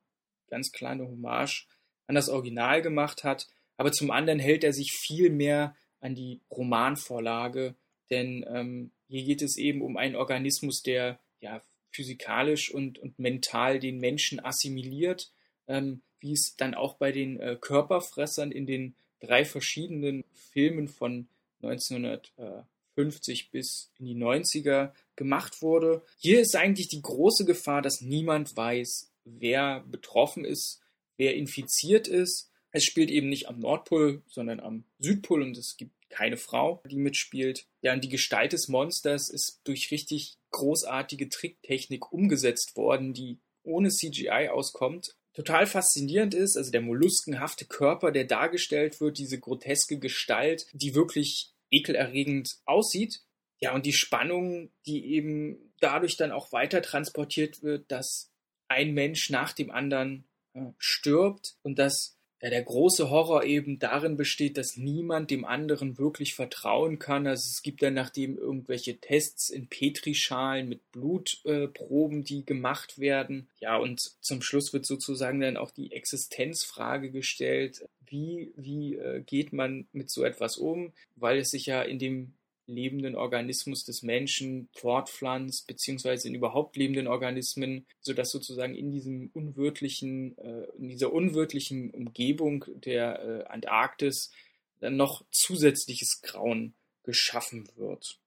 ganz 0.49 0.73
kleine 0.73 1.07
Hommage 1.07 1.67
an 2.07 2.15
das 2.15 2.29
Original 2.29 2.83
gemacht 2.83 3.25
hat. 3.25 3.49
Aber 3.77 3.93
zum 3.93 4.11
anderen 4.11 4.39
hält 4.39 4.65
er 4.65 4.73
sich 4.73 4.93
viel 4.93 5.31
mehr 5.31 5.77
an 6.01 6.15
die 6.15 6.41
Romanvorlage, 6.51 7.75
denn 8.11 8.45
ähm, 8.49 8.91
hier 9.09 9.25
geht 9.25 9.43
es 9.43 9.57
eben 9.57 9.83
um 9.83 9.97
einen 9.97 10.17
Organismus, 10.17 10.83
der 10.83 11.19
ja 11.41 11.63
physikalisch 11.93 12.73
und, 12.73 12.99
und 12.99 13.19
mental 13.19 13.79
den 13.79 13.99
Menschen 13.99 14.45
assimiliert, 14.45 15.31
ähm, 15.69 16.03
wie 16.21 16.33
es 16.33 16.55
dann 16.57 16.75
auch 16.75 16.95
bei 16.95 17.13
den 17.13 17.39
äh, 17.41 17.57
Körperfressern 17.61 18.51
in 18.53 18.67
den 18.67 18.95
drei 19.21 19.45
verschiedenen 19.45 20.25
Filmen 20.35 20.89
von 20.89 21.29
1950 21.63 23.51
bis 23.51 23.93
in 23.99 24.07
die 24.07 24.17
90er 24.17 24.93
gemacht 25.15 25.63
wurde. 25.63 26.03
Hier 26.19 26.41
ist 26.41 26.57
eigentlich 26.57 26.89
die 26.89 27.03
große 27.03 27.45
Gefahr, 27.45 27.83
dass 27.83 28.01
niemand 28.01 28.57
weiß, 28.57 29.13
wer 29.25 29.85
betroffen 29.89 30.45
ist, 30.45 30.81
wer 31.17 31.37
infiziert 31.37 32.09
ist 32.09 32.53
es 32.73 32.85
spielt 32.85 33.11
eben 33.11 33.29
nicht 33.29 33.49
am 33.49 33.61
Nordpol, 33.61 34.23
sondern 34.27 34.59
am 34.59 34.85
Südpol 34.99 35.43
und 35.43 35.57
es 35.57 35.77
gibt 35.77 35.93
keine 36.12 36.37
Frau, 36.37 36.83
die 36.88 36.97
mitspielt. 36.97 37.66
Ja, 37.81 37.92
und 37.92 38.04
die 38.04 38.09
Gestalt 38.09 38.52
des 38.52 38.69
Monsters 38.69 39.28
ist 39.28 39.61
durch 39.64 39.90
richtig 39.90 40.37
großartige 40.50 41.28
Tricktechnik 41.28 42.12
umgesetzt 42.12 42.76
worden, 42.76 43.14
die 43.14 43.40
ohne 43.64 43.88
CGI 43.88 44.49
auskommt. 44.52 45.16
Total 45.35 45.66
faszinierend 45.66 46.35
ist, 46.35 46.57
also 46.57 46.71
der 46.71 46.83
molluskenhafte 46.83 47.64
Körper, 47.64 48.12
der 48.12 48.25
dargestellt 48.25 49.00
wird, 49.00 49.19
diese 49.19 49.40
groteske 49.40 49.99
Gestalt, 49.99 50.66
die 50.73 50.95
wirklich 50.95 51.52
ekelerregend 51.71 52.59
aussieht. 52.66 53.23
Ja, 53.61 53.75
und 53.75 53.87
die 53.87 53.95
Spannung, 53.95 54.71
die 54.87 55.07
eben 55.14 55.73
dadurch 55.81 56.16
dann 56.16 56.33
auch 56.33 56.52
weiter 56.52 56.83
transportiert 56.83 57.62
wird, 57.62 57.90
dass 57.90 58.31
ein 58.69 58.92
Mensch 58.92 59.31
nach 59.31 59.52
dem 59.52 59.71
anderen 59.71 60.28
äh, 60.54 60.73
stirbt 60.78 61.57
und 61.62 61.78
dass 61.78 62.19
ja, 62.43 62.51
der 62.51 62.65
große 62.65 63.09
Horror 63.09 63.45
eben 63.45 63.79
darin 63.79 64.17
besteht, 64.17 64.59
dass 64.59 64.77
niemand 64.77 65.31
dem 65.31 65.45
anderen 65.45 65.97
wirklich 65.97 66.35
vertrauen 66.35 66.99
kann. 66.99 67.29
Also 67.29 67.49
es 67.49 67.63
gibt 67.63 67.83
dann 67.83 67.95
nachdem 67.95 68.37
irgendwelche 68.37 68.99
Tests 68.99 69.49
in 69.49 69.69
Petrischalen 69.69 70.69
mit 70.69 70.91
Blutproben, 70.91 72.21
äh, 72.21 72.25
die 72.25 72.45
gemacht 72.45 72.99
werden. 72.99 73.47
Ja, 73.61 73.77
und 73.77 74.01
zum 74.21 74.43
Schluss 74.43 74.73
wird 74.73 74.87
sozusagen 74.87 75.41
dann 75.41 75.57
auch 75.57 75.71
die 75.71 75.93
Existenzfrage 75.93 77.13
gestellt. 77.13 77.87
Wie, 78.09 78.53
wie 78.57 78.97
äh, 78.97 79.23
geht 79.25 79.53
man 79.53 79.87
mit 79.93 80.11
so 80.11 80.25
etwas 80.25 80.57
um? 80.57 80.93
Weil 81.15 81.39
es 81.39 81.53
sich 81.53 81.67
ja 81.67 81.81
in 81.81 82.01
dem 82.01 82.33
lebenden 82.73 83.14
Organismus 83.14 83.85
des 83.85 84.02
Menschen 84.02 84.69
fortpflanzt, 84.73 85.67
beziehungsweise 85.67 86.29
in 86.29 86.35
überhaupt 86.35 86.76
lebenden 86.76 87.07
Organismen, 87.07 87.87
sodass 88.00 88.31
sozusagen 88.31 88.75
in 88.75 88.91
diesem 88.91 89.31
unwirtlichen, 89.33 90.37
äh, 90.38 90.67
in 90.79 90.88
dieser 90.88 91.12
unwirtlichen 91.12 91.91
Umgebung 91.91 92.64
der 92.69 93.23
äh, 93.23 93.45
Antarktis 93.45 94.33
dann 94.81 94.97
noch 94.97 95.25
zusätzliches 95.31 96.21
Grauen 96.23 96.75
geschaffen 97.05 97.69
wird. 97.76 98.19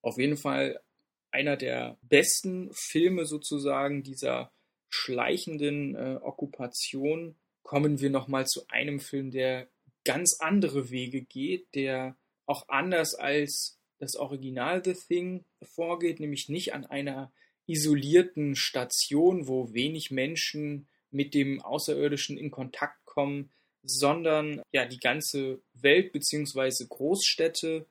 Auf 0.00 0.18
jeden 0.18 0.36
Fall 0.36 0.80
einer 1.30 1.56
der 1.56 1.98
besten 2.02 2.70
Filme 2.72 3.26
sozusagen 3.26 4.02
dieser 4.02 4.50
schleichenden 4.88 5.94
äh, 5.94 6.18
Okkupation 6.22 7.36
kommen 7.62 8.00
wir 8.00 8.08
nochmal 8.08 8.46
zu 8.46 8.66
einem 8.68 9.00
Film, 9.00 9.30
der 9.30 9.68
ganz 10.04 10.38
andere 10.40 10.90
Wege 10.90 11.20
geht, 11.20 11.74
der 11.74 12.16
auch 12.46 12.66
anders 12.68 13.14
als 13.14 13.77
das 13.98 14.16
Original 14.16 14.82
The 14.84 14.94
Thing 14.94 15.44
vorgeht, 15.62 16.20
nämlich 16.20 16.48
nicht 16.48 16.74
an 16.74 16.86
einer 16.86 17.32
isolierten 17.66 18.56
Station, 18.56 19.46
wo 19.46 19.72
wenig 19.74 20.10
Menschen 20.10 20.88
mit 21.10 21.34
dem 21.34 21.60
Außerirdischen 21.60 22.38
in 22.38 22.50
Kontakt 22.50 23.04
kommen, 23.04 23.50
sondern 23.82 24.62
ja 24.72 24.86
die 24.86 24.98
ganze 24.98 25.60
Welt 25.74 26.12
bzw. 26.12 26.86
Großstädte 26.88 27.86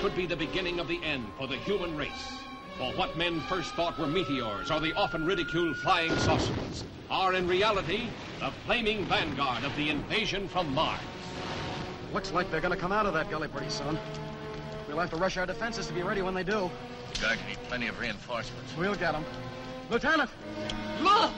could 0.00 0.14
be 0.14 0.26
the 0.26 0.36
beginning 0.36 0.78
of 0.78 0.86
the 0.86 1.02
end 1.02 1.26
for 1.36 1.48
the 1.48 1.56
human 1.56 1.96
race. 1.96 2.38
For 2.76 2.92
what 2.92 3.16
men 3.16 3.40
first 3.42 3.74
thought 3.74 3.98
were 3.98 4.06
meteors 4.06 4.70
or 4.70 4.78
the 4.78 4.92
often 4.94 5.24
ridiculed 5.24 5.76
flying 5.78 6.16
saucers 6.18 6.84
are 7.10 7.34
in 7.34 7.48
reality 7.48 8.08
the 8.38 8.52
flaming 8.64 9.04
vanguard 9.06 9.64
of 9.64 9.74
the 9.76 9.90
invasion 9.90 10.48
from 10.48 10.72
Mars. 10.72 11.00
Looks 12.12 12.30
like 12.32 12.48
they're 12.50 12.60
going 12.60 12.74
to 12.74 12.80
come 12.80 12.92
out 12.92 13.06
of 13.06 13.14
that 13.14 13.28
gully 13.28 13.48
pretty 13.48 13.70
soon. 13.70 13.98
We'll 14.86 14.98
have 14.98 15.10
to 15.10 15.16
rush 15.16 15.36
our 15.36 15.46
defenses 15.46 15.88
to 15.88 15.92
be 15.92 16.02
ready 16.02 16.22
when 16.22 16.34
they 16.34 16.44
do. 16.44 16.70
Guard 17.20 17.38
need 17.48 17.58
plenty 17.66 17.88
of 17.88 17.98
reinforcements. 17.98 18.76
We'll 18.78 18.94
get 18.94 19.12
them. 19.12 19.24
Lieutenant! 19.90 20.30
Look! 21.02 21.32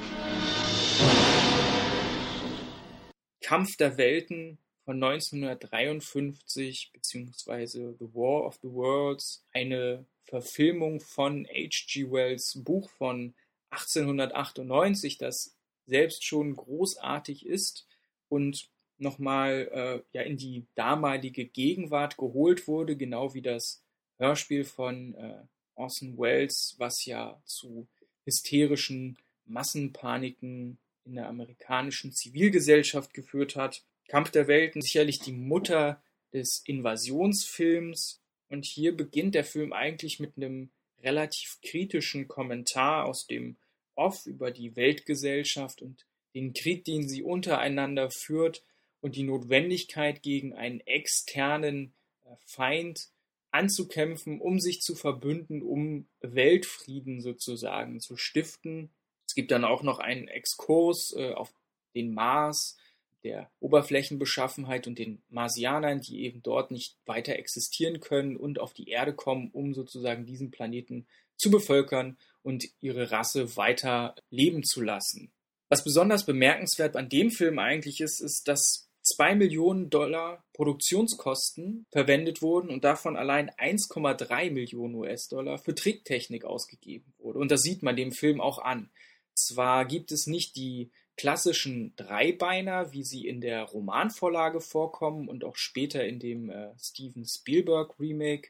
Kampf 3.42 3.76
der 3.78 3.90
Welten 3.96 4.58
von 4.90 5.04
1953 5.04 6.90
beziehungsweise 6.92 7.94
The 8.00 8.12
War 8.12 8.44
of 8.44 8.58
the 8.60 8.72
Worlds, 8.72 9.44
eine 9.52 10.04
Verfilmung 10.24 10.98
von 10.98 11.46
H.G. 11.46 12.10
Wells 12.10 12.60
Buch 12.64 12.90
von 12.90 13.32
1898, 13.70 15.16
das 15.18 15.56
selbst 15.86 16.24
schon 16.24 16.56
großartig 16.56 17.46
ist 17.46 17.86
und 18.28 18.68
nochmal 18.98 19.68
äh, 19.72 20.02
ja, 20.12 20.22
in 20.22 20.36
die 20.36 20.66
damalige 20.74 21.44
Gegenwart 21.44 22.16
geholt 22.16 22.66
wurde, 22.66 22.96
genau 22.96 23.32
wie 23.32 23.42
das 23.42 23.84
Hörspiel 24.18 24.64
von 24.64 25.14
äh, 25.14 25.44
Orson 25.76 26.18
Welles, 26.18 26.74
was 26.78 27.04
ja 27.04 27.40
zu 27.44 27.86
hysterischen 28.24 29.18
Massenpaniken 29.44 30.78
in 31.04 31.14
der 31.14 31.28
amerikanischen 31.28 32.10
Zivilgesellschaft 32.10 33.14
geführt 33.14 33.54
hat. 33.54 33.84
Kampf 34.10 34.32
der 34.32 34.48
Welten 34.48 34.82
sicherlich 34.82 35.20
die 35.20 35.32
Mutter 35.32 36.02
des 36.32 36.62
Invasionsfilms. 36.66 38.20
Und 38.48 38.64
hier 38.64 38.96
beginnt 38.96 39.36
der 39.36 39.44
Film 39.44 39.72
eigentlich 39.72 40.18
mit 40.18 40.36
einem 40.36 40.70
relativ 41.00 41.58
kritischen 41.62 42.26
Kommentar 42.26 43.04
aus 43.06 43.28
dem 43.28 43.56
Off 43.94 44.26
über 44.26 44.50
die 44.50 44.74
Weltgesellschaft 44.74 45.80
und 45.80 46.06
den 46.34 46.54
Krieg, 46.54 46.84
den 46.84 47.08
sie 47.08 47.22
untereinander 47.22 48.10
führt 48.10 48.64
und 49.00 49.14
die 49.14 49.22
Notwendigkeit 49.22 50.22
gegen 50.22 50.54
einen 50.54 50.80
externen 50.80 51.94
äh, 52.24 52.34
Feind 52.46 53.10
anzukämpfen, 53.52 54.40
um 54.40 54.58
sich 54.58 54.80
zu 54.80 54.96
verbünden, 54.96 55.62
um 55.62 56.08
Weltfrieden 56.20 57.20
sozusagen 57.20 58.00
zu 58.00 58.16
stiften. 58.16 58.90
Es 59.24 59.36
gibt 59.36 59.52
dann 59.52 59.64
auch 59.64 59.84
noch 59.84 60.00
einen 60.00 60.26
Exkurs 60.26 61.14
äh, 61.16 61.32
auf 61.32 61.52
den 61.94 62.12
Mars, 62.12 62.76
der 63.24 63.50
Oberflächenbeschaffenheit 63.60 64.86
und 64.86 64.98
den 64.98 65.22
Marsianern, 65.28 66.00
die 66.00 66.24
eben 66.24 66.42
dort 66.42 66.70
nicht 66.70 66.96
weiter 67.06 67.36
existieren 67.36 68.00
können 68.00 68.36
und 68.36 68.58
auf 68.58 68.72
die 68.72 68.88
Erde 68.88 69.12
kommen, 69.12 69.50
um 69.52 69.74
sozusagen 69.74 70.26
diesen 70.26 70.50
Planeten 70.50 71.06
zu 71.36 71.50
bevölkern 71.50 72.16
und 72.42 72.68
ihre 72.80 73.10
Rasse 73.10 73.56
weiter 73.56 74.14
leben 74.30 74.62
zu 74.64 74.80
lassen. 74.80 75.30
Was 75.68 75.84
besonders 75.84 76.26
bemerkenswert 76.26 76.96
an 76.96 77.08
dem 77.08 77.30
Film 77.30 77.58
eigentlich 77.58 78.00
ist, 78.00 78.20
ist, 78.20 78.48
dass 78.48 78.88
2 79.02 79.34
Millionen 79.34 79.88
Dollar 79.88 80.44
Produktionskosten 80.52 81.86
verwendet 81.90 82.42
wurden 82.42 82.70
und 82.70 82.84
davon 82.84 83.16
allein 83.16 83.50
1,3 83.50 84.50
Millionen 84.50 84.94
US-Dollar 84.94 85.58
für 85.58 85.74
Tricktechnik 85.74 86.44
ausgegeben 86.44 87.14
wurde. 87.18 87.38
Und 87.38 87.50
das 87.50 87.62
sieht 87.62 87.82
man 87.82 87.96
dem 87.96 88.12
Film 88.12 88.40
auch 88.40 88.58
an. 88.58 88.90
Zwar 89.34 89.86
gibt 89.86 90.12
es 90.12 90.26
nicht 90.26 90.56
die 90.56 90.90
klassischen 91.20 91.94
Dreibeiner, 91.96 92.94
wie 92.94 93.04
sie 93.04 93.28
in 93.28 93.42
der 93.42 93.64
Romanvorlage 93.64 94.62
vorkommen 94.62 95.28
und 95.28 95.44
auch 95.44 95.56
später 95.56 96.02
in 96.02 96.18
dem 96.18 96.48
äh, 96.48 96.70
Steven 96.80 97.26
Spielberg 97.26 98.00
Remake, 98.00 98.48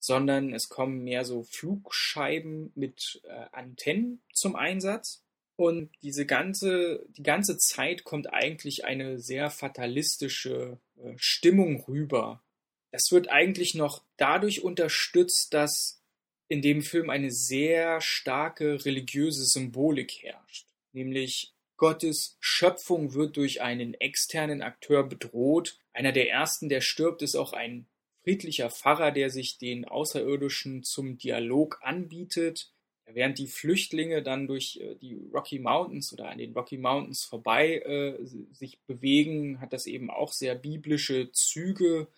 sondern 0.00 0.52
es 0.52 0.68
kommen 0.68 1.04
mehr 1.04 1.24
so 1.24 1.44
Flugscheiben 1.44 2.72
mit 2.74 3.22
äh, 3.28 3.46
Antennen 3.52 4.22
zum 4.32 4.56
Einsatz. 4.56 5.22
Und 5.54 5.92
diese 6.02 6.26
ganze, 6.26 7.06
die 7.16 7.22
ganze 7.22 7.58
Zeit 7.58 8.02
kommt 8.02 8.32
eigentlich 8.32 8.84
eine 8.84 9.20
sehr 9.20 9.48
fatalistische 9.48 10.80
äh, 10.96 11.12
Stimmung 11.16 11.84
rüber. 11.84 12.42
Das 12.90 13.12
wird 13.12 13.28
eigentlich 13.28 13.76
noch 13.76 14.02
dadurch 14.16 14.64
unterstützt, 14.64 15.54
dass 15.54 16.02
in 16.48 16.60
dem 16.60 16.82
Film 16.82 17.08
eine 17.08 17.30
sehr 17.30 18.00
starke 18.00 18.84
religiöse 18.84 19.44
Symbolik 19.44 20.24
herrscht. 20.24 20.66
Nämlich 20.92 21.54
Gottes 21.80 22.36
Schöpfung 22.40 23.14
wird 23.14 23.38
durch 23.38 23.62
einen 23.62 23.94
externen 23.94 24.60
Akteur 24.60 25.02
bedroht. 25.02 25.78
Einer 25.94 26.12
der 26.12 26.28
ersten, 26.28 26.68
der 26.68 26.82
stirbt, 26.82 27.22
ist 27.22 27.36
auch 27.36 27.54
ein 27.54 27.86
friedlicher 28.22 28.68
Pfarrer, 28.68 29.12
der 29.12 29.30
sich 29.30 29.56
den 29.56 29.86
Außerirdischen 29.86 30.82
zum 30.82 31.16
Dialog 31.16 31.78
anbietet. 31.80 32.70
Während 33.06 33.38
die 33.38 33.46
Flüchtlinge 33.46 34.22
dann 34.22 34.46
durch 34.46 34.78
äh, 34.82 34.96
die 34.96 35.14
Rocky 35.32 35.58
Mountains 35.58 36.12
oder 36.12 36.28
an 36.28 36.36
den 36.36 36.52
Rocky 36.52 36.76
Mountains 36.76 37.24
vorbei 37.24 37.78
äh, 37.78 38.26
sich 38.52 38.78
bewegen, 38.82 39.62
hat 39.62 39.72
das 39.72 39.86
eben 39.86 40.10
auch 40.10 40.32
sehr 40.32 40.56
biblische 40.56 41.32
Züge. 41.32 42.08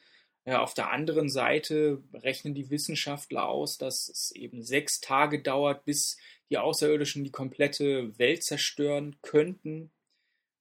Ja, 0.45 0.61
auf 0.61 0.75
der 0.75 0.91
anderen 0.91 1.31
Seite 1.31 2.03
rechnen 2.13 2.53
die 2.53 2.69
Wissenschaftler 2.69 3.49
aus, 3.49 3.79
dass 3.79 4.09
es 4.09 4.33
eben 4.33 4.65
sechs 4.65 5.01
Tage 5.01 5.41
dauert, 5.41 5.85
bis 5.85 6.17
die 6.51 6.59
Außerirdischen 6.59 7.25
die 7.25 7.31
komplette 7.31 8.19
Welt 8.19 8.43
zerstören 8.45 9.17
könnten. 9.23 9.91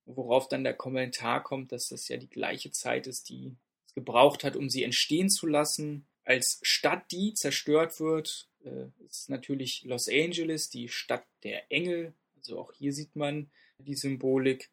Worauf 0.05 0.47
dann 0.47 0.63
der 0.63 0.73
Kommentar 0.73 1.43
kommt, 1.43 1.71
dass 1.71 1.89
das 1.89 2.07
ja 2.07 2.17
die 2.17 2.29
gleiche 2.29 2.71
Zeit 2.71 3.07
ist, 3.07 3.29
die 3.29 3.55
es 3.87 3.93
gebraucht 3.93 4.43
hat, 4.43 4.55
um 4.55 4.69
sie 4.69 4.83
entstehen 4.83 5.29
zu 5.29 5.47
lassen. 5.47 6.05
Als 6.23 6.59
Stadt, 6.63 7.11
die 7.11 7.33
zerstört 7.33 7.99
wird, 7.99 8.49
äh, 8.63 8.87
ist 9.05 9.29
natürlich 9.29 9.83
Los 9.83 10.07
Angeles, 10.07 10.69
die 10.69 10.87
Stadt 10.87 11.25
der 11.43 11.71
Engel. 11.71 12.13
Also 12.37 12.59
auch 12.59 12.73
hier 12.73 12.93
sieht 12.93 13.15
man 13.15 13.51
die 13.77 13.95
Symbolik. 13.95 14.69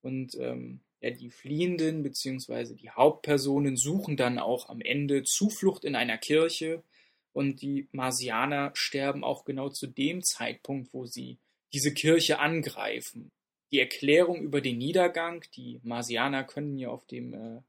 Und 0.00 0.36
ähm, 0.38 0.80
ja, 1.00 1.10
die 1.10 1.30
Fliehenden 1.30 2.02
bzw. 2.02 2.74
die 2.74 2.90
Hauptpersonen 2.90 3.76
suchen 3.76 4.16
dann 4.16 4.38
auch 4.38 4.68
am 4.68 4.80
Ende 4.80 5.24
Zuflucht 5.24 5.84
in 5.84 5.96
einer 5.96 6.18
Kirche. 6.18 6.82
Und 7.32 7.62
die 7.62 7.88
Marsianer 7.92 8.72
sterben 8.74 9.24
auch 9.24 9.44
genau 9.44 9.70
zu 9.70 9.86
dem 9.86 10.22
Zeitpunkt, 10.22 10.92
wo 10.92 11.06
sie 11.06 11.38
diese 11.72 11.94
Kirche 11.94 12.38
angreifen. 12.38 13.30
Die 13.70 13.80
Erklärung 13.80 14.42
über 14.42 14.60
den 14.60 14.78
Niedergang, 14.78 15.44
die 15.56 15.80
Marsianer 15.82 16.44
können 16.44 16.76
ja 16.76 16.88
auf 16.88 17.06
dem 17.06 17.32
äh, 17.32 17.62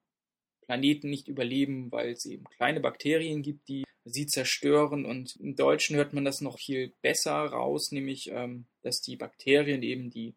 Planeten 0.65 1.09
nicht 1.09 1.27
überleben, 1.27 1.91
weil 1.91 2.11
es 2.11 2.25
eben 2.25 2.43
kleine 2.45 2.81
Bakterien 2.81 3.41
gibt, 3.41 3.67
die 3.69 3.85
sie 4.05 4.27
zerstören. 4.27 5.05
Und 5.05 5.35
im 5.37 5.55
Deutschen 5.55 5.95
hört 5.95 6.13
man 6.13 6.25
das 6.25 6.41
noch 6.41 6.57
viel 6.59 6.93
besser 7.01 7.33
raus, 7.33 7.91
nämlich, 7.91 8.29
ähm, 8.31 8.65
dass 8.81 8.99
die 8.99 9.15
Bakterien 9.15 9.81
eben 9.81 10.09
die, 10.09 10.35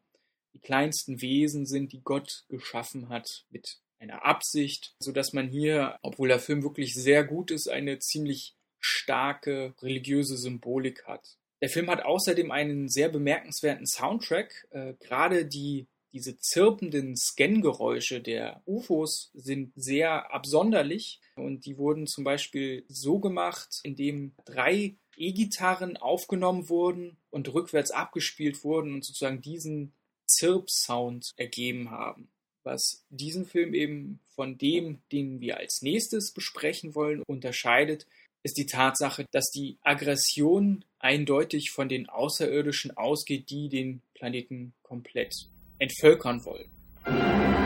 die 0.55 0.61
kleinsten 0.61 1.21
Wesen 1.21 1.67
sind, 1.67 1.93
die 1.93 2.03
Gott 2.03 2.45
geschaffen 2.49 3.09
hat 3.09 3.45
mit 3.51 3.81
einer 3.99 4.25
Absicht, 4.25 4.95
sodass 5.01 5.33
man 5.33 5.49
hier, 5.49 5.99
obwohl 6.03 6.29
der 6.29 6.39
Film 6.39 6.63
wirklich 6.63 6.95
sehr 6.95 7.25
gut 7.25 7.51
ist, 7.51 7.69
eine 7.69 7.99
ziemlich 7.99 8.56
starke 8.81 9.75
religiöse 9.83 10.37
Symbolik 10.37 11.05
hat. 11.07 11.37
Der 11.63 11.69
Film 11.69 11.91
hat 11.91 12.05
außerdem 12.05 12.51
einen 12.51 12.89
sehr 12.89 13.09
bemerkenswerten 13.09 13.87
Soundtrack. 13.87 14.69
Äh, 14.71 14.95
gerade 15.01 15.47
die 15.47 15.87
diese 16.17 16.39
zirpenden 16.39 17.15
Scan-Geräusche 17.15 18.23
der 18.23 18.63
UFOs 18.65 19.31
sind 19.35 19.73
sehr 19.77 20.33
absonderlich 20.33 21.21
und 21.35 21.67
die 21.67 21.77
wurden 21.77 22.07
zum 22.07 22.25
Beispiel 22.25 22.87
so 22.89 23.19
gemacht, 23.19 23.81
indem 23.83 24.33
drei 24.47 24.97
E-Gitarren 25.19 25.99
aufgenommen 25.99 26.71
wurden 26.71 27.19
und 27.29 27.53
rückwärts 27.53 27.91
abgespielt 27.91 28.65
wurden 28.65 28.95
und 28.95 29.05
sozusagen 29.05 29.43
diesen 29.43 29.93
Zirp-Sound 30.25 31.35
ergeben 31.37 31.91
haben. 31.91 32.31
Was 32.63 33.05
diesen 33.11 33.45
Film 33.45 33.75
eben 33.75 34.21
von 34.29 34.57
dem, 34.57 35.03
den 35.13 35.41
wir 35.41 35.59
als 35.59 35.83
nächstes 35.83 36.33
besprechen 36.33 36.95
wollen, 36.95 37.23
unterscheidet, 37.27 38.07
ist 38.47 38.59
die 38.59 38.67
Tatsache, 38.67 39.27
dass 39.33 39.51
die 39.51 39.77
Aggression 39.83 40.85
eindeutig 41.01 41.73
von 41.73 41.89
den 41.89 42.09
Außerirdischen 42.09 42.97
ausgeht, 42.97 43.51
die 43.51 43.69
den 43.69 44.03
Planeten 44.15 44.73
komplett 44.85 45.35
entvölkern 45.81 46.45
wollen. 46.45 47.66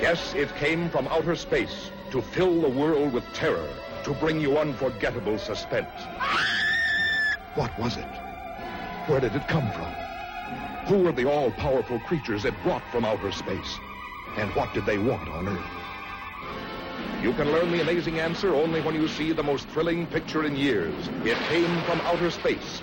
Yes, 0.00 0.32
it 0.34 0.54
came 0.54 0.88
from 0.90 1.08
outer 1.08 1.34
space 1.34 1.90
to 2.12 2.22
fill 2.22 2.60
the 2.60 2.68
world 2.68 3.12
with 3.12 3.24
terror, 3.34 3.68
to 4.04 4.12
bring 4.14 4.40
you 4.40 4.56
unforgettable 4.56 5.38
suspense. 5.38 5.90
What 7.56 7.76
was 7.80 7.96
it? 7.96 8.06
Where 9.06 9.18
did 9.18 9.34
it 9.34 9.48
come 9.48 9.68
from? 9.72 9.92
Who 10.86 10.98
were 10.98 11.12
the 11.12 11.28
all-powerful 11.28 11.98
creatures 12.00 12.44
it 12.44 12.54
brought 12.62 12.88
from 12.92 13.04
outer 13.04 13.32
space? 13.32 13.78
And 14.36 14.50
what 14.54 14.72
did 14.72 14.86
they 14.86 14.98
want 14.98 15.28
on 15.30 15.48
Earth? 15.48 17.20
You 17.20 17.32
can 17.32 17.50
learn 17.50 17.72
the 17.72 17.80
amazing 17.80 18.20
answer 18.20 18.54
only 18.54 18.80
when 18.80 18.94
you 18.94 19.08
see 19.08 19.32
the 19.32 19.42
most 19.42 19.66
thrilling 19.68 20.06
picture 20.06 20.44
in 20.44 20.54
years. 20.54 20.94
It 21.24 21.36
came 21.48 21.82
from 21.82 22.00
outer 22.02 22.30
space. 22.30 22.82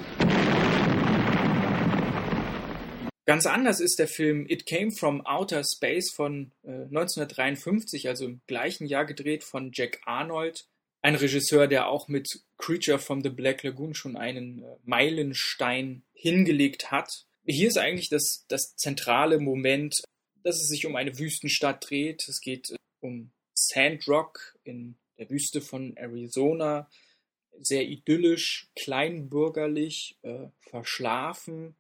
Ganz 3.26 3.48
anders 3.48 3.80
ist 3.80 3.98
der 3.98 4.08
Film 4.08 4.46
It 4.48 4.68
Came 4.68 4.92
from 4.92 5.26
Outer 5.26 5.64
Space 5.64 6.12
von 6.12 6.52
äh, 6.64 6.70
1953, 6.72 8.08
also 8.08 8.26
im 8.26 8.42
gleichen 8.46 8.86
Jahr 8.86 9.06
gedreht 9.06 9.44
von 9.44 9.72
Jack 9.74 10.02
Arnold 10.06 10.68
ein 11.06 11.16
Regisseur, 11.16 11.68
der 11.68 11.88
auch 11.88 12.08
mit 12.08 12.42
Creature 12.58 12.98
from 12.98 13.22
the 13.22 13.30
Black 13.30 13.62
Lagoon 13.62 13.94
schon 13.94 14.18
einen 14.18 14.64
äh, 14.64 14.76
Meilenstein 14.86 16.02
hingelegt 16.14 16.90
hat. 16.90 17.28
Hier 17.46 17.68
ist 17.68 17.78
eigentlich 17.78 18.10
das, 18.10 18.46
das 18.48 18.76
zentrale 18.76 19.38
Moment, 19.40 20.02
dass 20.42 20.56
es 20.56 20.68
sich 20.68 20.88
um 20.88 20.96
eine 20.96 21.20
Wüstenstadt 21.20 21.88
dreht. 21.88 22.28
Es 22.28 22.42
geht 22.42 22.72
äh, 22.72 22.78
um 23.02 23.30
Sandrock 23.54 24.58
in 24.64 24.98
der 25.20 25.30
Wüste 25.30 25.62
von 25.62 25.96
Arizona. 25.96 26.90
Sehr 27.60 27.84
idyllisch, 27.84 28.72
kleinbürgerlich, 28.76 30.18
äh, 30.24 30.48
verschlafen. 30.60 31.76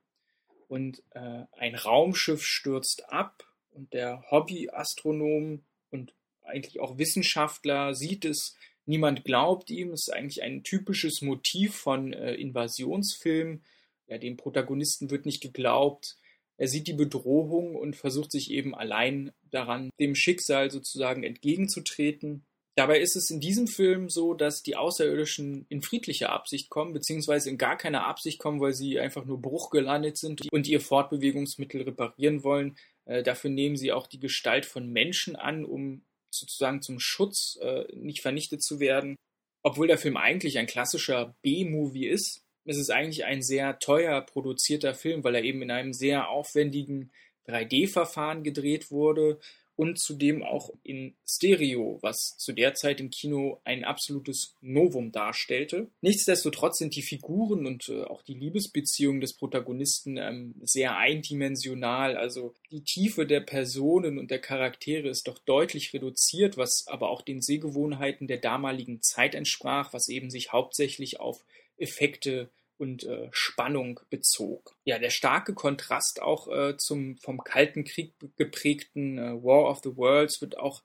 Und 0.76 1.02
äh, 1.12 1.46
ein 1.54 1.76
Raumschiff 1.76 2.44
stürzt 2.44 3.10
ab 3.10 3.48
und 3.72 3.94
der 3.94 4.26
Hobbyastronom 4.30 5.64
und 5.90 6.14
eigentlich 6.44 6.82
auch 6.82 6.98
Wissenschaftler 6.98 7.96
sieht 7.96 8.26
es 8.26 8.58
Niemand 8.86 9.24
glaubt 9.24 9.72
ihm, 9.72 9.92
das 9.92 10.08
ist 10.08 10.14
eigentlich 10.14 10.44
ein 10.44 10.64
typisches 10.64 11.22
Motiv 11.22 11.76
von 11.76 12.14
äh, 12.14 12.36
Invasionsfilmen. 12.36 13.64
Ja, 14.08 14.18
dem 14.18 14.36
Protagonisten 14.36 15.10
wird 15.10 15.26
nicht 15.26 15.42
geglaubt. 15.42 16.18
Er 16.58 16.68
sieht 16.68 16.88
die 16.88 16.94
Bedrohung 16.94 17.76
und 17.76 17.96
versucht 17.96 18.32
sich 18.32 18.52
eben 18.52 18.76
allein 18.76 19.32
daran, 19.50 19.90
dem 20.00 20.14
Schicksal 20.14 20.70
sozusagen 20.72 21.24
entgegenzutreten. 21.24 22.46
Dabei 22.78 23.00
ist 23.00 23.16
es 23.16 23.30
in 23.30 23.40
diesem 23.40 23.68
Film 23.68 24.10
so, 24.10 24.34
dass 24.34 24.62
die 24.62 24.76
Außerirdischen 24.76 25.66
in 25.70 25.82
friedlicher 25.82 26.32
Absicht 26.32 26.70
kommen, 26.70 26.92
beziehungsweise 26.92 27.50
in 27.50 27.58
gar 27.58 27.78
keiner 27.78 28.06
Absicht 28.06 28.38
kommen, 28.38 28.60
weil 28.60 28.74
sie 28.74 29.00
einfach 29.00 29.24
nur 29.24 29.42
bruchgelandet 29.42 30.18
sind 30.18 30.52
und 30.52 30.68
ihr 30.68 30.82
Fortbewegungsmittel 30.82 31.84
reparieren 31.84 32.44
wollen. 32.44 32.78
Äh, 33.06 33.24
dafür 33.24 33.50
nehmen 33.50 33.78
sie 33.78 33.94
auch 33.94 34.08
die 34.08 34.20
Gestalt 34.20 34.66
von 34.66 34.92
Menschen 34.92 35.38
an, 35.38 35.64
um 35.64 36.04
sozusagen 36.30 36.82
zum 36.82 37.00
Schutz 37.00 37.58
äh, 37.62 37.86
nicht 37.96 38.22
vernichtet 38.22 38.62
zu 38.62 38.82
werden. 38.82 39.16
Obwohl 39.64 39.88
der 39.88 39.98
Film 39.98 40.18
eigentlich 40.18 40.58
ein 40.58 40.68
klassischer 40.68 41.34
B-Movie 41.44 42.08
ist, 42.08 42.44
ist 42.66 42.78
es 42.78 42.90
eigentlich 42.90 43.24
ein 43.24 43.42
sehr 43.42 43.80
teuer 43.80 44.20
produzierter 44.22 44.94
Film, 44.94 45.24
weil 45.24 45.36
er 45.36 45.44
eben 45.44 45.62
in 45.62 45.72
einem 45.72 45.94
sehr 45.94 46.30
aufwendigen 46.30 47.12
3D-Verfahren 47.48 48.44
gedreht 48.44 48.92
wurde 48.92 49.40
und 49.76 50.00
zudem 50.00 50.44
auch 50.44 50.72
in 50.84 51.16
Stereo, 51.28 52.00
was 52.02 52.36
zu 52.38 52.54
der 52.54 52.74
Zeit 52.76 53.00
im 53.00 53.10
Kino 53.10 53.60
ein 53.64 53.84
absolutes 53.84 54.56
Novum 54.62 55.12
darstellte. 55.12 55.90
Nichtsdestotrotz 56.02 56.78
sind 56.78 56.96
die 56.96 57.02
Figuren 57.02 57.66
und 57.66 57.90
äh, 57.90 58.04
auch 58.04 58.22
die 58.22 58.34
Liebesbeziehungen 58.34 59.22
des 59.22 59.34
Protagonisten 59.34 60.18
ähm, 60.18 60.56
sehr 60.64 60.98
eindimensional. 60.98 62.16
Also 62.16 62.54
die 62.72 62.84
Tiefe 62.84 63.26
der 63.26 63.42
Personen 63.42 64.18
und 64.18 64.32
der 64.32 64.40
Charaktere 64.40 65.10
ist 65.10 65.28
doch 65.28 65.40
deutlich 65.40 65.94
reduziert, 65.94 66.58
was 66.58 66.86
aber 66.88 67.10
auch 67.10 67.22
den 67.22 67.42
Sehgewohnheiten 67.42 68.28
der 68.28 68.38
damaligen 68.38 69.02
Zeit 69.02 69.36
entsprach, 69.36 69.94
was 69.94 70.08
eben 70.08 70.30
sich 70.30 70.54
hauptsächlich 70.54 71.20
auf 71.20 71.44
Effekte 71.78 72.50
und 72.78 73.04
äh, 73.04 73.30
Spannung 73.32 74.00
bezog. 74.10 74.76
Ja, 74.84 75.00
der 75.00 75.10
starke 75.10 75.54
Kontrast 75.54 76.22
auch 76.22 76.48
äh, 76.48 76.78
zum 76.78 77.18
vom 77.18 77.44
Kalten 77.44 77.84
Krieg 77.84 78.14
geprägten 78.36 79.18
äh, 79.18 79.44
War 79.44 79.70
of 79.70 79.82
the 79.84 79.96
Worlds 79.96 80.42
wird 80.42 80.58
auch 80.58 80.84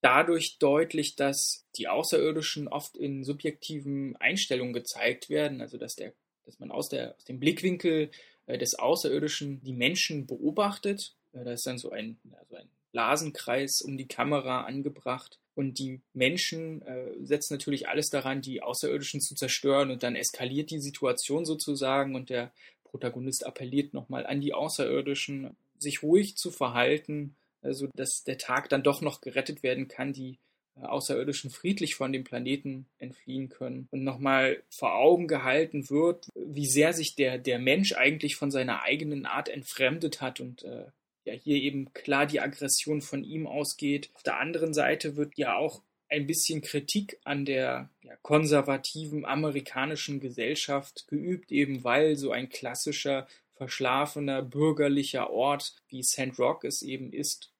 dadurch 0.00 0.58
deutlich, 0.58 1.16
dass 1.16 1.66
die 1.76 1.88
Außerirdischen 1.88 2.68
oft 2.68 2.96
in 2.96 3.24
subjektiven 3.24 4.16
Einstellungen 4.16 4.72
gezeigt 4.72 5.28
werden, 5.28 5.60
also 5.60 5.76
dass 5.76 5.96
der, 5.96 6.12
dass 6.44 6.58
man 6.58 6.70
aus, 6.70 6.88
der, 6.88 7.16
aus 7.16 7.24
dem 7.24 7.40
Blickwinkel 7.40 8.10
äh, 8.46 8.58
des 8.58 8.76
Außerirdischen 8.76 9.60
die 9.62 9.72
Menschen 9.72 10.26
beobachtet. 10.26 11.16
Äh, 11.32 11.44
da 11.44 11.52
ist 11.52 11.66
dann 11.66 11.78
so 11.78 11.90
ein, 11.90 12.18
also 12.38 12.56
ein 12.56 12.70
Blasenkreis 12.92 13.82
um 13.82 13.96
die 13.96 14.08
Kamera 14.08 14.62
angebracht 14.62 15.38
und 15.58 15.80
die 15.80 16.00
Menschen 16.12 16.82
äh, 16.82 17.10
setzen 17.18 17.54
natürlich 17.54 17.88
alles 17.88 18.10
daran, 18.10 18.42
die 18.42 18.62
Außerirdischen 18.62 19.20
zu 19.20 19.34
zerstören. 19.34 19.90
Und 19.90 20.04
dann 20.04 20.14
eskaliert 20.14 20.70
die 20.70 20.78
Situation 20.78 21.44
sozusagen 21.44 22.14
und 22.14 22.30
der 22.30 22.52
Protagonist 22.84 23.44
appelliert 23.44 23.92
nochmal 23.92 24.24
an 24.24 24.40
die 24.40 24.54
Außerirdischen, 24.54 25.56
sich 25.76 26.04
ruhig 26.04 26.36
zu 26.36 26.52
verhalten, 26.52 27.34
also 27.60 27.88
dass 27.96 28.22
der 28.22 28.38
Tag 28.38 28.68
dann 28.68 28.84
doch 28.84 29.00
noch 29.00 29.20
gerettet 29.20 29.64
werden 29.64 29.88
kann, 29.88 30.12
die 30.12 30.38
äh, 30.76 30.84
Außerirdischen 30.84 31.50
friedlich 31.50 31.96
von 31.96 32.12
dem 32.12 32.22
Planeten 32.22 32.86
entfliehen 33.00 33.48
können 33.48 33.88
und 33.90 34.04
nochmal 34.04 34.62
vor 34.70 34.94
Augen 34.94 35.26
gehalten 35.26 35.90
wird, 35.90 36.28
wie 36.36 36.66
sehr 36.66 36.92
sich 36.92 37.16
der, 37.16 37.36
der 37.36 37.58
Mensch 37.58 37.94
eigentlich 37.94 38.36
von 38.36 38.52
seiner 38.52 38.82
eigenen 38.84 39.26
Art 39.26 39.48
entfremdet 39.48 40.20
hat 40.20 40.38
und 40.38 40.62
äh, 40.62 40.84
ja 41.28 41.34
hier 41.34 41.62
eben 41.62 41.92
klar 41.92 42.26
die 42.26 42.40
Aggression 42.40 43.00
von 43.00 43.24
ihm 43.24 43.46
ausgeht. 43.46 44.10
Auf 44.14 44.22
der 44.22 44.38
anderen 44.38 44.74
Seite 44.74 45.16
wird 45.16 45.36
ja 45.36 45.56
auch 45.56 45.82
ein 46.08 46.26
bisschen 46.26 46.62
Kritik 46.62 47.18
an 47.24 47.44
der 47.44 47.90
ja, 48.02 48.16
konservativen 48.22 49.24
amerikanischen 49.24 50.20
Gesellschaft 50.20 51.06
geübt, 51.08 51.52
eben 51.52 51.84
weil 51.84 52.16
so 52.16 52.30
ein 52.32 52.48
klassischer, 52.48 53.26
verschlafener, 53.56 54.42
bürgerlicher 54.42 55.30
Ort 55.30 55.74
wie 55.88 56.02
St. 56.02 56.38
Rock 56.38 56.64
es 56.64 56.82
eben 56.82 57.12
ist, 57.12 57.52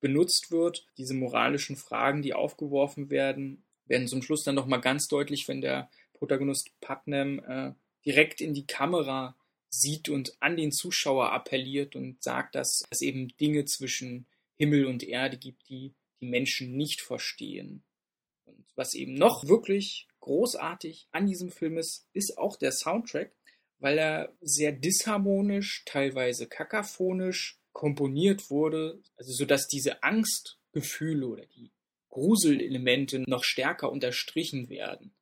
benutzt 0.00 0.50
wird. 0.50 0.86
Diese 0.98 1.14
moralischen 1.14 1.76
Fragen, 1.76 2.22
die 2.22 2.34
aufgeworfen 2.34 3.10
werden, 3.10 3.64
werden 3.86 4.06
zum 4.06 4.22
Schluss 4.22 4.44
dann 4.44 4.54
nochmal 4.54 4.80
ganz 4.80 5.08
deutlich, 5.08 5.48
wenn 5.48 5.60
der 5.60 5.90
Protagonist 6.14 6.70
Putnam 6.80 7.40
äh, 7.40 7.72
direkt 8.04 8.40
in 8.40 8.54
die 8.54 8.66
Kamera 8.66 9.34
sieht 9.80 10.08
und 10.08 10.36
an 10.40 10.56
den 10.56 10.72
Zuschauer 10.72 11.32
appelliert 11.32 11.96
und 11.96 12.22
sagt, 12.22 12.54
dass 12.54 12.82
es 12.90 13.00
eben 13.00 13.28
Dinge 13.38 13.64
zwischen 13.64 14.26
Himmel 14.56 14.86
und 14.86 15.02
Erde 15.02 15.36
gibt, 15.36 15.68
die 15.68 15.94
die 16.20 16.26
Menschen 16.26 16.76
nicht 16.76 17.00
verstehen. 17.00 17.82
Und 18.44 18.66
was 18.74 18.94
eben 18.94 19.14
noch 19.14 19.46
wirklich 19.46 20.08
großartig 20.20 21.08
an 21.12 21.26
diesem 21.26 21.50
Film 21.50 21.78
ist, 21.78 22.08
ist 22.12 22.38
auch 22.38 22.56
der 22.56 22.72
Soundtrack, 22.72 23.32
weil 23.78 23.98
er 23.98 24.34
sehr 24.40 24.72
disharmonisch, 24.72 25.82
teilweise 25.84 26.46
kakaphonisch 26.46 27.58
komponiert 27.72 28.50
wurde, 28.50 29.02
also 29.16 29.32
so 29.32 29.44
dass 29.44 29.68
diese 29.68 30.02
Angstgefühle 30.02 31.26
oder 31.26 31.46
die 31.46 31.70
Gruselelemente 32.08 33.22
noch 33.28 33.44
stärker 33.44 33.92
unterstrichen 33.92 34.70
werden. 34.70 35.14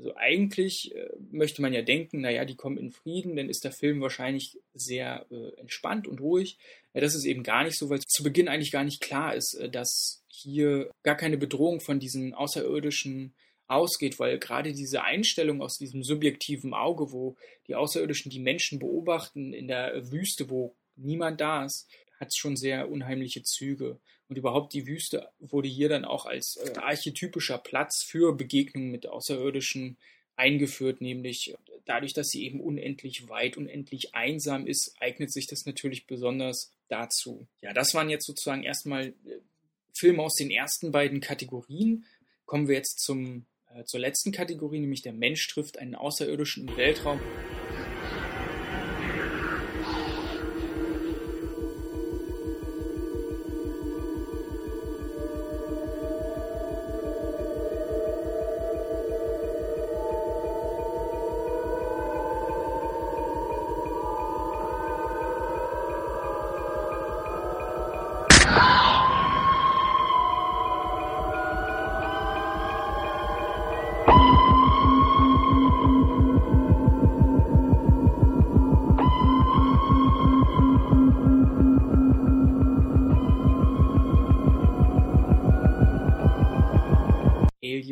Also 0.00 0.16
eigentlich 0.16 0.94
äh, 0.94 1.10
möchte 1.30 1.60
man 1.60 1.74
ja 1.74 1.82
denken, 1.82 2.22
naja, 2.22 2.46
die 2.46 2.56
kommen 2.56 2.78
in 2.78 2.90
Frieden, 2.90 3.36
dann 3.36 3.50
ist 3.50 3.64
der 3.64 3.72
Film 3.72 4.00
wahrscheinlich 4.00 4.58
sehr 4.72 5.26
äh, 5.30 5.60
entspannt 5.60 6.08
und 6.08 6.20
ruhig. 6.20 6.56
Ja, 6.94 7.02
das 7.02 7.14
ist 7.14 7.26
eben 7.26 7.42
gar 7.42 7.64
nicht 7.64 7.78
so, 7.78 7.90
weil 7.90 8.00
zu 8.00 8.22
Beginn 8.22 8.48
eigentlich 8.48 8.72
gar 8.72 8.84
nicht 8.84 9.02
klar 9.02 9.34
ist, 9.34 9.54
äh, 9.60 9.68
dass 9.68 10.24
hier 10.28 10.90
gar 11.02 11.16
keine 11.16 11.36
Bedrohung 11.36 11.80
von 11.80 12.00
diesen 12.00 12.32
Außerirdischen 12.32 13.34
ausgeht, 13.66 14.18
weil 14.18 14.38
gerade 14.38 14.72
diese 14.72 15.02
Einstellung 15.02 15.60
aus 15.60 15.76
diesem 15.76 16.02
subjektiven 16.02 16.72
Auge, 16.72 17.12
wo 17.12 17.36
die 17.68 17.74
Außerirdischen 17.74 18.30
die 18.30 18.40
Menschen 18.40 18.78
beobachten 18.78 19.52
in 19.52 19.68
der 19.68 20.10
Wüste, 20.10 20.48
wo 20.48 20.74
niemand 20.96 21.42
da 21.42 21.66
ist, 21.66 21.86
hat 22.18 22.34
schon 22.34 22.56
sehr 22.56 22.90
unheimliche 22.90 23.42
Züge. 23.42 24.00
Und 24.30 24.36
überhaupt 24.36 24.72
die 24.74 24.86
Wüste 24.86 25.28
wurde 25.40 25.68
hier 25.68 25.88
dann 25.88 26.04
auch 26.04 26.24
als 26.24 26.56
äh, 26.56 26.78
archetypischer 26.78 27.58
Platz 27.58 28.04
für 28.04 28.32
Begegnungen 28.32 28.92
mit 28.92 29.08
Außerirdischen 29.08 29.96
eingeführt, 30.36 31.00
nämlich 31.00 31.56
dadurch, 31.84 32.14
dass 32.14 32.28
sie 32.28 32.44
eben 32.44 32.60
unendlich 32.60 33.28
weit, 33.28 33.56
unendlich 33.56 34.14
einsam 34.14 34.68
ist, 34.68 34.94
eignet 35.00 35.32
sich 35.32 35.48
das 35.48 35.66
natürlich 35.66 36.06
besonders 36.06 36.70
dazu. 36.86 37.48
Ja, 37.60 37.72
das 37.72 37.92
waren 37.92 38.08
jetzt 38.08 38.24
sozusagen 38.24 38.62
erstmal 38.62 39.08
äh, 39.08 39.12
Filme 39.98 40.22
aus 40.22 40.36
den 40.36 40.52
ersten 40.52 40.92
beiden 40.92 41.20
Kategorien. 41.20 42.04
Kommen 42.46 42.68
wir 42.68 42.76
jetzt 42.76 43.00
zum, 43.00 43.46
äh, 43.74 43.82
zur 43.82 43.98
letzten 43.98 44.30
Kategorie, 44.30 44.78
nämlich 44.78 45.02
der 45.02 45.12
Mensch 45.12 45.48
trifft 45.48 45.76
einen 45.76 45.96
Außerirdischen 45.96 46.68
im 46.68 46.76
Weltraum. 46.76 47.18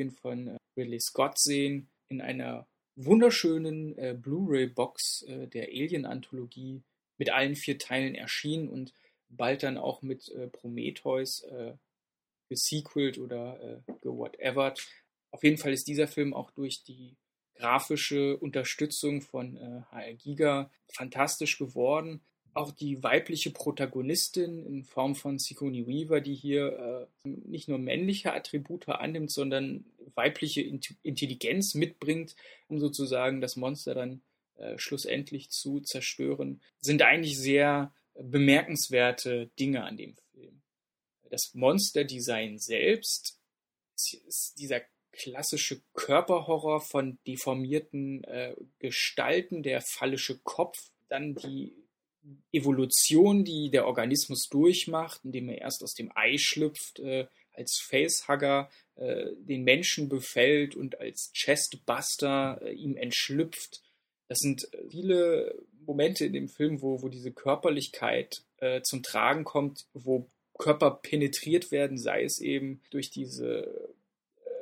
Alien 0.08 0.10
von 0.10 0.48
äh, 0.48 0.58
Ridley 0.76 1.00
Scott 1.00 1.38
sehen, 1.38 1.88
in 2.08 2.20
einer 2.20 2.66
wunderschönen 2.96 3.96
äh, 3.98 4.16
Blu-ray-Box 4.18 5.22
äh, 5.22 5.46
der 5.46 5.68
Alien-Anthologie 5.68 6.82
mit 7.18 7.30
allen 7.30 7.56
vier 7.56 7.78
Teilen 7.78 8.14
erschienen 8.14 8.68
und 8.68 8.92
bald 9.28 9.62
dann 9.62 9.76
auch 9.76 10.02
mit 10.02 10.28
äh, 10.30 10.48
Prometheus 10.48 11.42
äh, 11.42 11.74
gesequelt 12.48 13.18
oder 13.18 13.60
äh, 13.60 13.92
gewhatevert. 14.00 14.86
Auf 15.30 15.44
jeden 15.44 15.58
Fall 15.58 15.72
ist 15.72 15.86
dieser 15.86 16.08
Film 16.08 16.32
auch 16.32 16.50
durch 16.50 16.82
die 16.82 17.16
grafische 17.56 18.36
Unterstützung 18.38 19.20
von 19.20 19.56
äh, 19.56 19.82
HR 19.90 20.14
Giga 20.14 20.70
fantastisch 20.88 21.58
geworden 21.58 22.22
auch 22.58 22.72
die 22.72 23.02
weibliche 23.02 23.50
Protagonistin 23.50 24.64
in 24.66 24.84
Form 24.84 25.14
von 25.14 25.38
Sigourney 25.38 25.86
Weaver, 25.86 26.20
die 26.20 26.34
hier 26.34 27.08
äh, 27.24 27.28
nicht 27.28 27.68
nur 27.68 27.78
männliche 27.78 28.32
Attribute 28.34 28.88
annimmt, 28.88 29.30
sondern 29.30 29.84
weibliche 30.14 30.62
Intelligenz 31.02 31.74
mitbringt, 31.74 32.34
um 32.68 32.78
sozusagen 32.78 33.40
das 33.40 33.56
Monster 33.56 33.94
dann 33.94 34.22
äh, 34.56 34.78
schlussendlich 34.78 35.50
zu 35.50 35.80
zerstören, 35.80 36.60
sind 36.80 37.02
eigentlich 37.02 37.38
sehr 37.38 37.92
bemerkenswerte 38.14 39.50
Dinge 39.58 39.84
an 39.84 39.96
dem 39.96 40.16
Film. 40.32 40.62
Das 41.30 41.52
Monsterdesign 41.54 42.58
selbst 42.58 43.38
ist 43.94 44.54
dieser 44.58 44.80
klassische 45.12 45.82
Körperhorror 45.94 46.80
von 46.80 47.18
deformierten 47.26 48.24
äh, 48.24 48.54
Gestalten, 48.78 49.62
der 49.62 49.80
phallische 49.80 50.38
Kopf, 50.38 50.76
dann 51.08 51.34
die 51.34 51.74
Evolution, 52.52 53.44
die 53.44 53.70
der 53.70 53.86
Organismus 53.86 54.48
durchmacht, 54.48 55.20
indem 55.24 55.48
er 55.48 55.58
erst 55.58 55.82
aus 55.82 55.94
dem 55.94 56.10
Ei 56.14 56.36
schlüpft, 56.38 57.00
äh, 57.00 57.26
als 57.58 57.80
Facehugger 57.80 58.70
äh, 58.96 59.26
den 59.36 59.64
Menschen 59.64 60.08
befällt 60.08 60.76
und 60.76 61.00
als 61.00 61.30
Chestbuster 61.34 62.60
äh, 62.62 62.72
ihm 62.72 62.96
entschlüpft. 62.96 63.82
Das 64.28 64.38
sind 64.38 64.72
äh, 64.72 64.88
viele 64.88 65.62
Momente 65.84 66.24
in 66.24 66.32
dem 66.32 66.48
Film, 66.48 66.80
wo, 66.80 67.02
wo 67.02 67.08
diese 67.08 67.32
Körperlichkeit 67.32 68.42
äh, 68.58 68.80
zum 68.82 69.02
Tragen 69.02 69.44
kommt, 69.44 69.86
wo 69.92 70.30
Körper 70.58 71.00
penetriert 71.02 71.70
werden, 71.70 71.98
sei 71.98 72.24
es 72.24 72.40
eben 72.40 72.80
durch 72.90 73.10
diese 73.10 73.94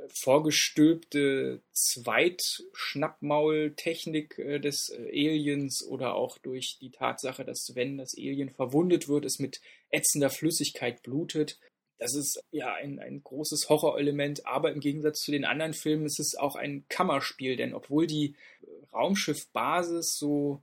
vorgestülpte 0.09 1.61
Zweitschnappmaultechnik 1.73 4.39
äh, 4.39 4.59
des 4.59 4.89
äh, 4.91 5.09
Aliens 5.11 5.85
oder 5.85 6.15
auch 6.15 6.39
durch 6.39 6.79
die 6.81 6.91
Tatsache, 6.91 7.45
dass 7.45 7.73
wenn 7.75 7.99
das 7.99 8.17
Alien 8.17 8.51
verwundet 8.51 9.09
wird, 9.09 9.25
es 9.25 9.39
mit 9.39 9.61
ätzender 9.91 10.31
Flüssigkeit 10.31 11.03
blutet. 11.03 11.59
Das 11.99 12.15
ist 12.15 12.43
ja 12.51 12.75
ein, 12.75 12.99
ein 12.99 13.23
großes 13.23 13.69
Horrorelement, 13.69 14.47
aber 14.47 14.73
im 14.73 14.81
Gegensatz 14.81 15.21
zu 15.21 15.31
den 15.31 15.45
anderen 15.45 15.73
Filmen 15.73 16.05
ist 16.05 16.21
es 16.21 16.35
auch 16.35 16.57
ein 16.57 16.85
Kammerspiel, 16.89 17.57
denn 17.57 17.75
obwohl 17.75 18.07
die 18.07 18.35
Raumschiffbasis 18.93 20.17
so 20.17 20.63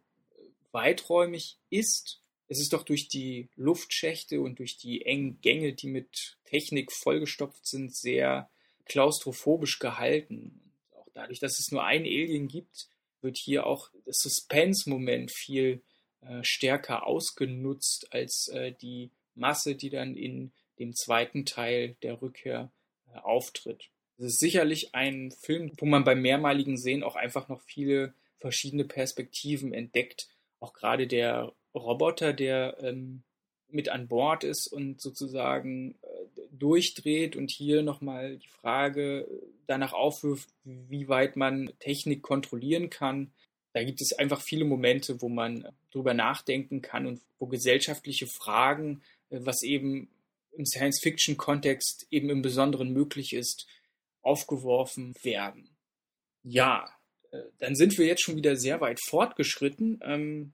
weiträumig 0.71 1.57
ist, 1.69 2.19
es 2.47 2.59
ist 2.59 2.73
doch 2.73 2.83
durch 2.83 3.07
die 3.07 3.49
Luftschächte 3.55 4.41
und 4.41 4.59
durch 4.59 4.77
die 4.77 5.05
engen 5.05 5.39
Gänge, 5.41 5.73
die 5.73 5.87
mit 5.87 6.37
Technik 6.45 6.91
vollgestopft 6.91 7.65
sind, 7.65 7.95
sehr 7.95 8.49
klaustrophobisch 8.85 9.79
gehalten. 9.79 10.59
Auch 10.91 11.07
dadurch, 11.13 11.39
dass 11.39 11.59
es 11.59 11.71
nur 11.71 11.83
ein 11.83 12.03
Alien 12.03 12.47
gibt, 12.47 12.89
wird 13.21 13.37
hier 13.37 13.65
auch 13.65 13.89
das 14.05 14.17
Suspense-Moment 14.17 15.31
viel 15.31 15.81
äh, 16.21 16.43
stärker 16.43 17.07
ausgenutzt 17.07 18.13
als 18.13 18.49
äh, 18.49 18.73
die 18.73 19.09
Masse, 19.35 19.75
die 19.75 19.89
dann 19.89 20.15
in 20.15 20.51
dem 20.83 20.95
zweiten 20.95 21.45
Teil 21.45 21.95
der 22.03 22.21
Rückkehr 22.21 22.71
äh, 23.13 23.17
auftritt. 23.19 23.89
Es 24.17 24.25
ist 24.25 24.39
sicherlich 24.39 24.93
ein 24.93 25.31
Film, 25.31 25.71
wo 25.77 25.85
man 25.85 26.03
beim 26.03 26.21
mehrmaligen 26.21 26.77
Sehen 26.77 27.03
auch 27.03 27.15
einfach 27.15 27.49
noch 27.49 27.61
viele 27.61 28.13
verschiedene 28.39 28.85
Perspektiven 28.85 29.73
entdeckt. 29.73 30.27
Auch 30.59 30.73
gerade 30.73 31.07
der 31.07 31.53
Roboter, 31.73 32.33
der 32.33 32.77
ähm, 32.81 33.23
mit 33.69 33.89
an 33.89 34.07
Bord 34.07 34.43
ist 34.43 34.67
und 34.67 35.01
sozusagen 35.01 35.95
äh, 36.01 36.07
durchdreht 36.51 37.35
und 37.35 37.49
hier 37.49 37.81
nochmal 37.81 38.37
die 38.37 38.47
Frage 38.47 39.27
danach 39.65 39.93
aufwirft, 39.93 40.49
wie 40.63 41.07
weit 41.07 41.35
man 41.35 41.71
Technik 41.79 42.21
kontrollieren 42.21 42.89
kann. 42.89 43.31
Da 43.73 43.83
gibt 43.83 44.01
es 44.01 44.13
einfach 44.13 44.41
viele 44.41 44.65
Momente, 44.65 45.21
wo 45.21 45.29
man 45.29 45.67
drüber 45.91 46.13
nachdenken 46.13 46.83
kann 46.83 47.07
und 47.07 47.21
wo 47.39 47.47
gesellschaftliche 47.47 48.27
Fragen, 48.27 49.01
äh, 49.29 49.39
was 49.41 49.63
eben 49.63 50.09
im 50.55 50.65
Science-Fiction-Kontext 50.65 52.07
eben 52.09 52.29
im 52.29 52.41
Besonderen 52.41 52.91
möglich 52.91 53.33
ist, 53.33 53.67
aufgeworfen 54.21 55.13
werden. 55.23 55.75
Ja, 56.43 56.89
äh, 57.31 57.39
dann 57.59 57.75
sind 57.75 57.97
wir 57.97 58.05
jetzt 58.05 58.21
schon 58.21 58.35
wieder 58.35 58.55
sehr 58.55 58.81
weit 58.81 58.99
fortgeschritten. 59.01 59.99
Ähm, 60.03 60.53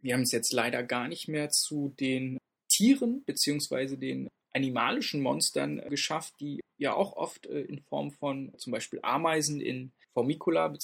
wir 0.00 0.14
haben 0.14 0.22
es 0.22 0.32
jetzt 0.32 0.52
leider 0.52 0.82
gar 0.82 1.08
nicht 1.08 1.28
mehr 1.28 1.50
zu 1.50 1.94
den 2.00 2.38
Tieren 2.68 3.22
beziehungsweise 3.24 3.98
den 3.98 4.28
animalischen 4.52 5.20
Monstern 5.20 5.80
geschafft, 5.88 6.34
die 6.40 6.60
ja 6.78 6.94
auch 6.94 7.14
oft 7.16 7.46
äh, 7.46 7.60
in 7.62 7.80
Form 7.82 8.10
von 8.12 8.52
zum 8.58 8.72
Beispiel 8.72 9.00
Ameisen 9.02 9.60
in 9.60 9.92
Formicula 10.12 10.74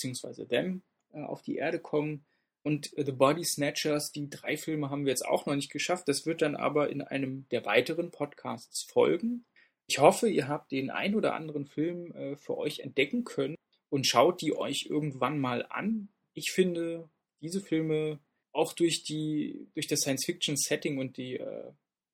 Them 0.48 0.82
äh, 1.12 1.22
auf 1.22 1.42
die 1.42 1.56
Erde 1.56 1.80
kommen. 1.80 2.24
Und 2.62 2.90
The 2.97 3.12
Body 3.12 3.44
Snatchers, 3.44 4.12
die 4.12 4.29
drei 4.29 4.57
Filme 4.57 4.90
haben 4.90 5.05
wir 5.05 5.11
jetzt 5.11 5.25
auch 5.25 5.47
noch 5.47 5.55
nicht 5.55 5.71
geschafft. 5.71 6.09
Das 6.09 6.27
wird 6.27 6.42
dann 6.42 6.57
aber 6.57 6.90
in 6.90 7.01
einem 7.01 7.49
der 7.51 7.64
weiteren 7.64 8.11
Podcasts 8.11 8.85
folgen. 8.90 9.44
Ich 9.87 9.99
hoffe, 9.99 10.29
ihr 10.29 10.49
habt 10.49 10.71
den 10.71 10.90
ein 10.90 11.14
oder 11.14 11.35
anderen 11.35 11.66
Film 11.66 12.12
äh, 12.12 12.37
für 12.37 12.59
euch 12.59 12.81
entdecken 12.81 13.25
können 13.25 13.55
und 13.88 14.07
schaut 14.07 14.42
die 14.42 14.55
euch 14.55 14.87
irgendwann 14.88 15.38
mal 15.38 15.64
an. 15.71 16.09
Ich 16.35 16.53
finde 16.53 17.09
diese 17.40 17.61
Filme 17.61 18.18
auch 18.53 18.73
durch 18.73 19.03
die, 19.03 19.68
durch 19.75 19.87
das 19.87 20.01
Science-Fiction-Setting 20.01 20.99
und 20.99 21.16
die 21.16 21.37
äh, 21.37 21.73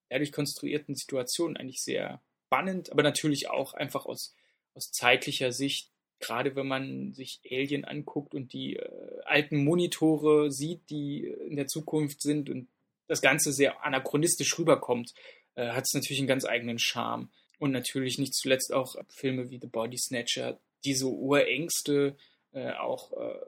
dadurch 0.08 0.30
konstruierten 0.30 0.94
Situationen 0.94 1.56
eigentlich 1.56 1.82
sehr 1.82 2.20
spannend, 2.46 2.92
aber 2.92 3.02
natürlich 3.02 3.50
auch 3.50 3.74
einfach 3.74 4.06
aus, 4.06 4.34
aus 4.74 4.92
zeitlicher 4.92 5.50
Sicht, 5.50 5.90
gerade 6.20 6.56
wenn 6.56 6.66
man 6.66 7.12
sich 7.12 7.40
Alien 7.50 7.84
anguckt 7.84 8.34
und 8.34 8.52
die 8.52 8.76
äh, 8.76 8.88
alten 9.24 9.64
Monitore 9.64 10.50
sieht, 10.50 10.88
die 10.90 11.24
in 11.24 11.56
der 11.56 11.66
Zukunft 11.66 12.22
sind 12.22 12.48
und 12.50 12.68
das 13.06 13.20
Ganze 13.20 13.52
sehr 13.52 13.84
anachronistisch 13.84 14.58
rüberkommt, 14.58 15.12
äh, 15.54 15.68
hat 15.68 15.84
es 15.84 15.94
natürlich 15.94 16.20
einen 16.20 16.28
ganz 16.28 16.44
eigenen 16.44 16.78
Charme. 16.78 17.30
Und 17.58 17.70
natürlich 17.70 18.18
nicht 18.18 18.34
zuletzt 18.34 18.72
auch 18.72 18.96
Filme 19.08 19.48
wie 19.48 19.60
The 19.60 19.68
Body 19.68 19.96
Snatcher, 19.96 20.58
die 20.84 20.94
so 20.94 21.14
Urängste 21.14 22.16
äh, 22.52 22.72
auch 22.72 23.12
äh, 23.12 23.38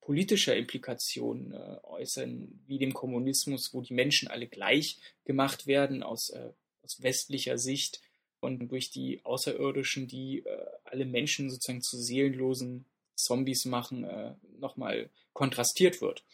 politischer 0.00 0.56
Implikationen 0.56 1.52
äh, 1.52 1.76
äußern, 1.82 2.60
wie 2.66 2.78
dem 2.78 2.94
Kommunismus, 2.94 3.70
wo 3.72 3.80
die 3.80 3.94
Menschen 3.94 4.28
alle 4.28 4.46
gleich 4.46 4.98
gemacht 5.24 5.66
werden 5.66 6.02
aus, 6.02 6.30
äh, 6.30 6.50
aus 6.82 7.02
westlicher 7.02 7.58
Sicht 7.58 8.00
und 8.40 8.68
durch 8.70 8.90
die 8.90 9.20
Außerirdischen, 9.24 10.08
die 10.08 10.44
äh, 10.44 10.66
alle 10.84 11.04
Menschen 11.04 11.50
sozusagen 11.50 11.82
zu 11.82 11.96
seelenlosen 11.98 12.84
Zombies 13.14 13.64
machen, 13.64 14.04
äh, 14.04 14.34
nochmal 14.58 15.10
kontrastiert 15.32 16.00
wird. 16.00 16.24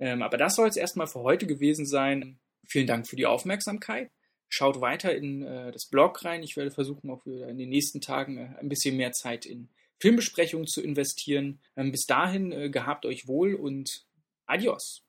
Ähm, 0.00 0.22
aber 0.22 0.36
das 0.36 0.56
soll 0.56 0.68
es 0.68 0.76
erstmal 0.76 1.06
für 1.06 1.20
heute 1.20 1.46
gewesen 1.46 1.86
sein. 1.86 2.38
Vielen 2.66 2.86
Dank 2.86 3.08
für 3.08 3.16
die 3.16 3.26
Aufmerksamkeit. 3.26 4.10
Schaut 4.48 4.80
weiter 4.80 5.14
in 5.14 5.42
äh, 5.42 5.72
das 5.72 5.86
Blog 5.86 6.24
rein. 6.24 6.42
Ich 6.42 6.56
werde 6.56 6.70
versuchen, 6.70 7.10
auch 7.10 7.26
in 7.26 7.58
den 7.58 7.68
nächsten 7.68 8.00
Tagen 8.00 8.38
äh, 8.38 8.50
ein 8.60 8.68
bisschen 8.68 8.96
mehr 8.96 9.12
Zeit 9.12 9.46
in 9.46 9.68
Filmbesprechungen 10.00 10.66
zu 10.66 10.82
investieren. 10.82 11.60
Ähm, 11.76 11.90
bis 11.92 12.06
dahin 12.06 12.52
äh, 12.52 12.70
gehabt 12.70 13.06
euch 13.06 13.26
wohl 13.26 13.54
und 13.54 14.04
adios. 14.46 15.04